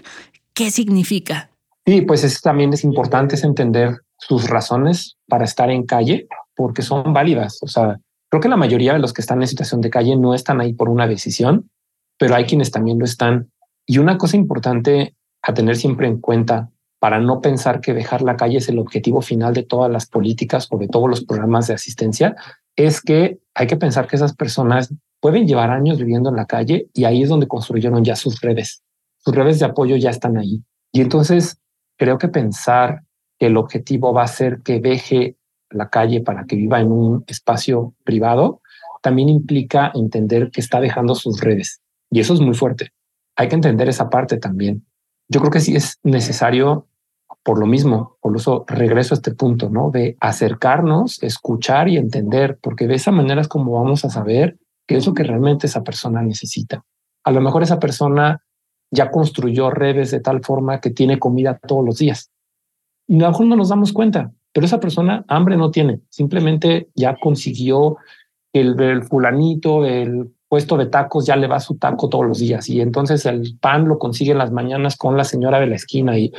¿qué 0.54 0.72
significa? 0.72 1.52
Sí, 1.86 2.02
pues 2.02 2.42
también 2.42 2.74
es 2.74 2.84
importante 2.84 3.36
entender 3.44 4.00
sus 4.18 4.50
razones 4.50 5.18
para 5.28 5.46
estar 5.46 5.70
en 5.70 5.86
calle 5.86 6.28
porque 6.56 6.82
son 6.82 7.14
válidas. 7.14 7.60
O 7.62 7.68
sea, 7.68 8.00
creo 8.30 8.42
que 8.42 8.50
la 8.50 8.58
mayoría 8.58 8.94
de 8.94 9.00
los 9.00 9.14
que 9.14 9.22
están 9.22 9.42
en 9.42 9.48
situación 9.48 9.82
de 9.82 9.90
calle 9.90 10.16
no 10.16 10.34
están 10.34 10.62
ahí 10.62 10.74
por 10.74 10.90
una 10.90 11.08
decisión, 11.08 11.70
pero 12.18 12.36
hay 12.36 12.46
quienes 12.46 12.72
también 12.72 12.98
lo 12.98 13.06
están. 13.06 13.52
Y 13.86 14.00
una 14.00 14.18
cosa 14.18 14.38
importante 14.38 15.14
a 15.46 15.54
tener 15.54 15.78
siempre 15.78 16.08
en 16.08 16.20
cuenta 16.20 16.72
para 17.00 17.20
no 17.20 17.40
pensar 17.40 17.82
que 17.82 17.94
dejar 17.94 18.24
la 18.24 18.36
calle 18.36 18.58
es 18.58 18.68
el 18.68 18.80
objetivo 18.80 19.22
final 19.22 19.54
de 19.54 19.64
todas 19.64 19.92
las 19.92 20.08
políticas 20.08 20.68
o 20.72 20.78
de 20.78 20.88
todos 20.88 21.08
los 21.08 21.24
programas 21.24 21.68
de 21.68 21.76
asistencia, 21.76 22.36
es 22.76 23.00
que 23.00 23.38
hay 23.54 23.68
que 23.68 23.78
pensar 23.78 24.08
que 24.08 24.16
esas 24.16 24.36
personas 24.36 24.94
pueden 25.20 25.48
llevar 25.48 25.70
años 25.70 26.00
viviendo 26.00 26.30
en 26.30 26.36
la 26.36 26.48
calle 26.48 26.90
y 26.94 27.04
ahí 27.06 27.22
es 27.22 27.30
donde 27.30 27.48
construyeron 27.48 28.04
ya 28.04 28.16
sus 28.16 28.42
redes. 28.42 28.84
Sus 29.20 29.36
redes 29.36 29.60
de 29.60 29.66
apoyo 29.66 29.96
ya 29.98 30.10
están 30.10 30.38
ahí. 30.38 30.64
Y 30.92 31.02
entonces 31.02 31.60
creo 31.98 32.18
que 32.18 32.28
pensar 32.28 33.04
que 33.38 33.48
el 33.48 33.58
objetivo 33.58 34.12
va 34.14 34.24
a 34.24 34.28
ser 34.28 34.62
que 34.64 34.80
deje 34.80 35.38
la 35.70 35.90
calle 35.90 36.22
para 36.22 36.46
que 36.46 36.56
viva 36.56 36.80
en 36.80 36.92
un 36.92 37.24
espacio 37.28 37.94
privado, 38.04 38.62
también 39.02 39.30
implica 39.30 39.92
entender 39.94 40.50
que 40.50 40.62
está 40.62 40.80
dejando 40.80 41.14
sus 41.14 41.40
redes. 41.40 41.82
Y 42.10 42.20
eso 42.20 42.34
es 42.34 42.40
muy 42.40 42.56
fuerte. 42.56 42.94
Hay 43.36 43.48
que 43.48 43.56
entender 43.56 43.90
esa 43.90 44.10
parte 44.10 44.38
también. 44.38 44.86
Yo 45.28 45.40
creo 45.40 45.52
que 45.52 45.60
sí 45.60 45.76
es 45.76 46.00
necesario, 46.04 46.88
por 47.44 47.60
lo 47.60 47.66
mismo, 47.66 48.18
por 48.22 48.36
eso 48.36 48.66
regreso 48.68 49.14
a 49.14 49.18
este 49.18 49.34
punto, 49.34 49.70
¿no? 49.70 49.92
De 49.92 50.18
acercarnos, 50.20 51.22
escuchar 51.24 51.90
y 51.90 51.98
entender, 51.98 52.60
porque 52.62 52.88
de 52.88 52.96
esa 52.96 53.12
manera 53.12 53.42
es 53.42 53.48
como 53.48 53.72
vamos 53.74 54.06
a 54.06 54.10
saber 54.10 54.58
qué 54.88 54.98
es 54.98 55.06
lo 55.06 55.14
que 55.14 55.24
realmente 55.24 55.68
esa 55.68 55.84
persona 55.84 56.22
necesita. 56.22 56.84
A 57.24 57.32
lo 57.32 57.42
mejor 57.42 57.64
esa 57.64 57.80
persona 57.80 58.42
ya 58.92 59.10
construyó 59.10 59.72
redes 59.72 60.12
de 60.12 60.20
tal 60.20 60.44
forma 60.44 60.80
que 60.80 60.92
tiene 60.92 61.20
comida 61.20 61.58
todos 61.58 61.84
los 61.84 61.98
días. 61.98 62.32
Y 63.08 63.18
a 63.18 63.26
lo 63.26 63.30
mejor 63.30 63.46
no 63.48 63.56
nos 63.56 63.70
damos 63.70 63.94
cuenta, 63.94 64.32
pero 64.54 64.66
esa 64.66 64.80
persona 64.80 65.26
hambre 65.28 65.58
no 65.58 65.72
tiene, 65.72 66.02
simplemente 66.10 66.90
ya 66.96 67.18
consiguió 67.20 67.98
el, 68.54 68.80
el 68.80 69.04
fulanito 69.04 69.82
del 69.82 70.34
puesto 70.56 70.78
de 70.78 70.86
tacos, 70.86 71.26
ya 71.26 71.36
le 71.36 71.48
va 71.48 71.60
su 71.60 71.76
taco 71.76 72.08
todos 72.08 72.26
los 72.26 72.40
días 72.40 72.70
y 72.70 72.80
entonces 72.80 73.26
el 73.26 73.58
pan 73.60 73.90
lo 73.90 74.00
consigue 74.00 74.32
en 74.32 74.38
las 74.38 74.54
mañanas 74.54 74.96
con 74.96 75.18
la 75.18 75.26
señora 75.26 75.60
de 75.60 75.68
la 75.68 75.76
esquina 75.76 76.18
y, 76.18 76.32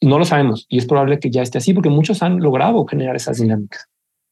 no 0.00 0.18
lo 0.18 0.24
sabemos 0.24 0.64
y 0.70 0.78
es 0.78 0.86
probable 0.86 1.18
que 1.18 1.30
ya 1.30 1.42
esté 1.42 1.58
así 1.58 1.74
porque 1.74 1.90
muchos 1.90 2.22
han 2.22 2.40
logrado 2.40 2.86
generar 2.86 3.14
esas 3.14 3.36
dinámicas, 3.36 3.88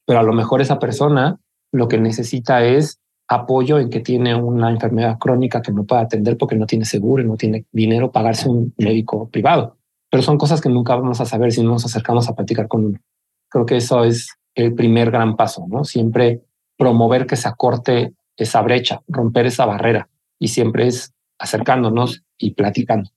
pero 0.06 0.20
a 0.20 0.22
lo 0.22 0.32
mejor 0.32 0.62
esa 0.62 0.78
persona 0.78 1.38
lo 1.70 1.86
que 1.86 1.98
necesita 1.98 2.64
es 2.64 2.98
apoyo 3.28 3.78
en 3.78 3.90
que 3.90 4.00
tiene 4.00 4.34
una 4.34 4.70
enfermedad 4.70 5.18
crónica 5.18 5.60
que 5.60 5.72
no 5.72 5.84
puede 5.84 6.00
atender 6.00 6.38
porque 6.38 6.56
no 6.56 6.64
tiene 6.64 6.86
seguro 6.86 7.22
y 7.22 7.26
no 7.26 7.36
tiene 7.36 7.66
dinero 7.72 8.10
pagarse 8.10 8.48
un 8.48 8.72
médico 8.78 9.28
privado. 9.28 9.76
Pero 10.10 10.22
son 10.22 10.38
cosas 10.38 10.62
que 10.62 10.70
nunca 10.70 10.96
vamos 10.96 11.20
a 11.20 11.26
saber 11.26 11.52
si 11.52 11.62
no 11.62 11.72
nos 11.72 11.84
acercamos 11.84 12.26
a 12.26 12.34
platicar 12.34 12.68
con 12.68 12.86
uno. 12.86 12.98
Creo 13.50 13.66
que 13.66 13.76
eso 13.76 14.02
es 14.02 14.30
el 14.54 14.74
primer 14.74 15.10
gran 15.10 15.36
paso, 15.36 15.66
¿no? 15.68 15.84
Siempre 15.84 16.40
promover 16.78 17.26
que 17.26 17.36
se 17.36 17.48
acorte 17.48 18.14
esa 18.36 18.62
brecha, 18.62 19.02
romper 19.08 19.46
esa 19.46 19.64
barrera 19.64 20.08
y 20.38 20.48
siempre 20.48 20.86
es 20.86 21.12
acercándonos 21.38 22.22
y 22.38 22.52
platicando. 22.52 23.10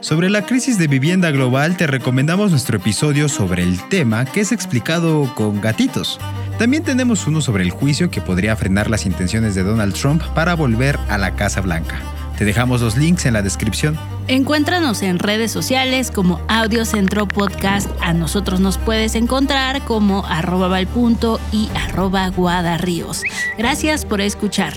Sobre 0.00 0.30
la 0.30 0.46
crisis 0.46 0.78
de 0.78 0.86
vivienda 0.86 1.30
global 1.30 1.76
te 1.76 1.86
recomendamos 1.86 2.50
nuestro 2.50 2.78
episodio 2.78 3.28
sobre 3.28 3.62
el 3.62 3.86
tema 3.88 4.24
que 4.24 4.40
es 4.40 4.50
explicado 4.50 5.34
con 5.34 5.60
gatitos. 5.60 6.18
También 6.58 6.84
tenemos 6.84 7.26
uno 7.26 7.42
sobre 7.42 7.64
el 7.64 7.70
juicio 7.70 8.10
que 8.10 8.22
podría 8.22 8.56
frenar 8.56 8.88
las 8.88 9.04
intenciones 9.04 9.54
de 9.54 9.62
Donald 9.62 9.94
Trump 9.94 10.22
para 10.34 10.54
volver 10.54 10.98
a 11.08 11.18
la 11.18 11.34
Casa 11.36 11.60
Blanca. 11.60 12.00
Te 12.40 12.46
dejamos 12.46 12.80
los 12.80 12.96
links 12.96 13.26
en 13.26 13.34
la 13.34 13.42
descripción. 13.42 13.98
Encuéntranos 14.26 15.02
en 15.02 15.18
redes 15.18 15.52
sociales 15.52 16.10
como 16.10 16.40
Audio 16.48 16.86
Centro 16.86 17.28
Podcast. 17.28 17.90
A 18.00 18.14
nosotros 18.14 18.60
nos 18.60 18.78
puedes 18.78 19.14
encontrar 19.14 19.84
como 19.84 20.24
arroba 20.24 20.68
valpunto 20.68 21.38
y 21.52 21.68
arroba 21.74 22.30
guadarríos. 22.30 23.24
Gracias 23.58 24.06
por 24.06 24.22
escuchar. 24.22 24.72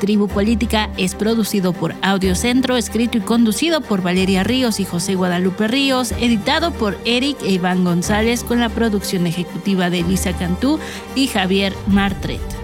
Tribu 0.00 0.26
Política 0.26 0.90
es 0.96 1.14
producido 1.14 1.72
por 1.72 1.94
Audio 2.02 2.34
Centro, 2.34 2.76
escrito 2.76 3.18
y 3.18 3.20
conducido 3.20 3.80
por 3.80 4.02
Valeria 4.02 4.42
Ríos 4.42 4.80
y 4.80 4.84
José 4.84 5.14
Guadalupe 5.14 5.68
Ríos, 5.68 6.10
editado 6.18 6.72
por 6.72 6.98
Eric 7.04 7.40
e 7.44 7.52
Iván 7.52 7.84
González 7.84 8.42
con 8.42 8.58
la 8.58 8.70
producción 8.70 9.28
ejecutiva 9.28 9.88
de 9.88 10.00
Elisa 10.00 10.32
Cantú 10.32 10.80
y 11.14 11.28
Javier 11.28 11.74
Martret. 11.86 12.63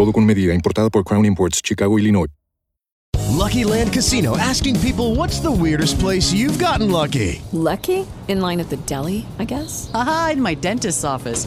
Todo 0.00 0.14
con 0.14 0.24
medida, 0.24 0.54
importada 0.54 0.88
por 0.88 1.04
Crown 1.04 1.26
Imports, 1.26 1.60
Chicago, 1.62 1.98
Illinois. 1.98 2.28
Lucky 3.36 3.64
Land 3.64 3.92
Casino 3.92 4.34
asking 4.38 4.80
people 4.80 5.14
what's 5.14 5.40
the 5.40 5.50
weirdest 5.50 5.98
place 5.98 6.32
you've 6.32 6.58
gotten 6.58 6.90
lucky? 6.90 7.42
Lucky? 7.52 8.06
In 8.26 8.40
line 8.40 8.60
at 8.60 8.70
the 8.70 8.78
deli, 8.86 9.26
I 9.38 9.44
guess? 9.44 9.90
Aha, 9.92 10.30
in 10.32 10.40
my 10.40 10.54
dentist's 10.54 11.04
office. 11.04 11.46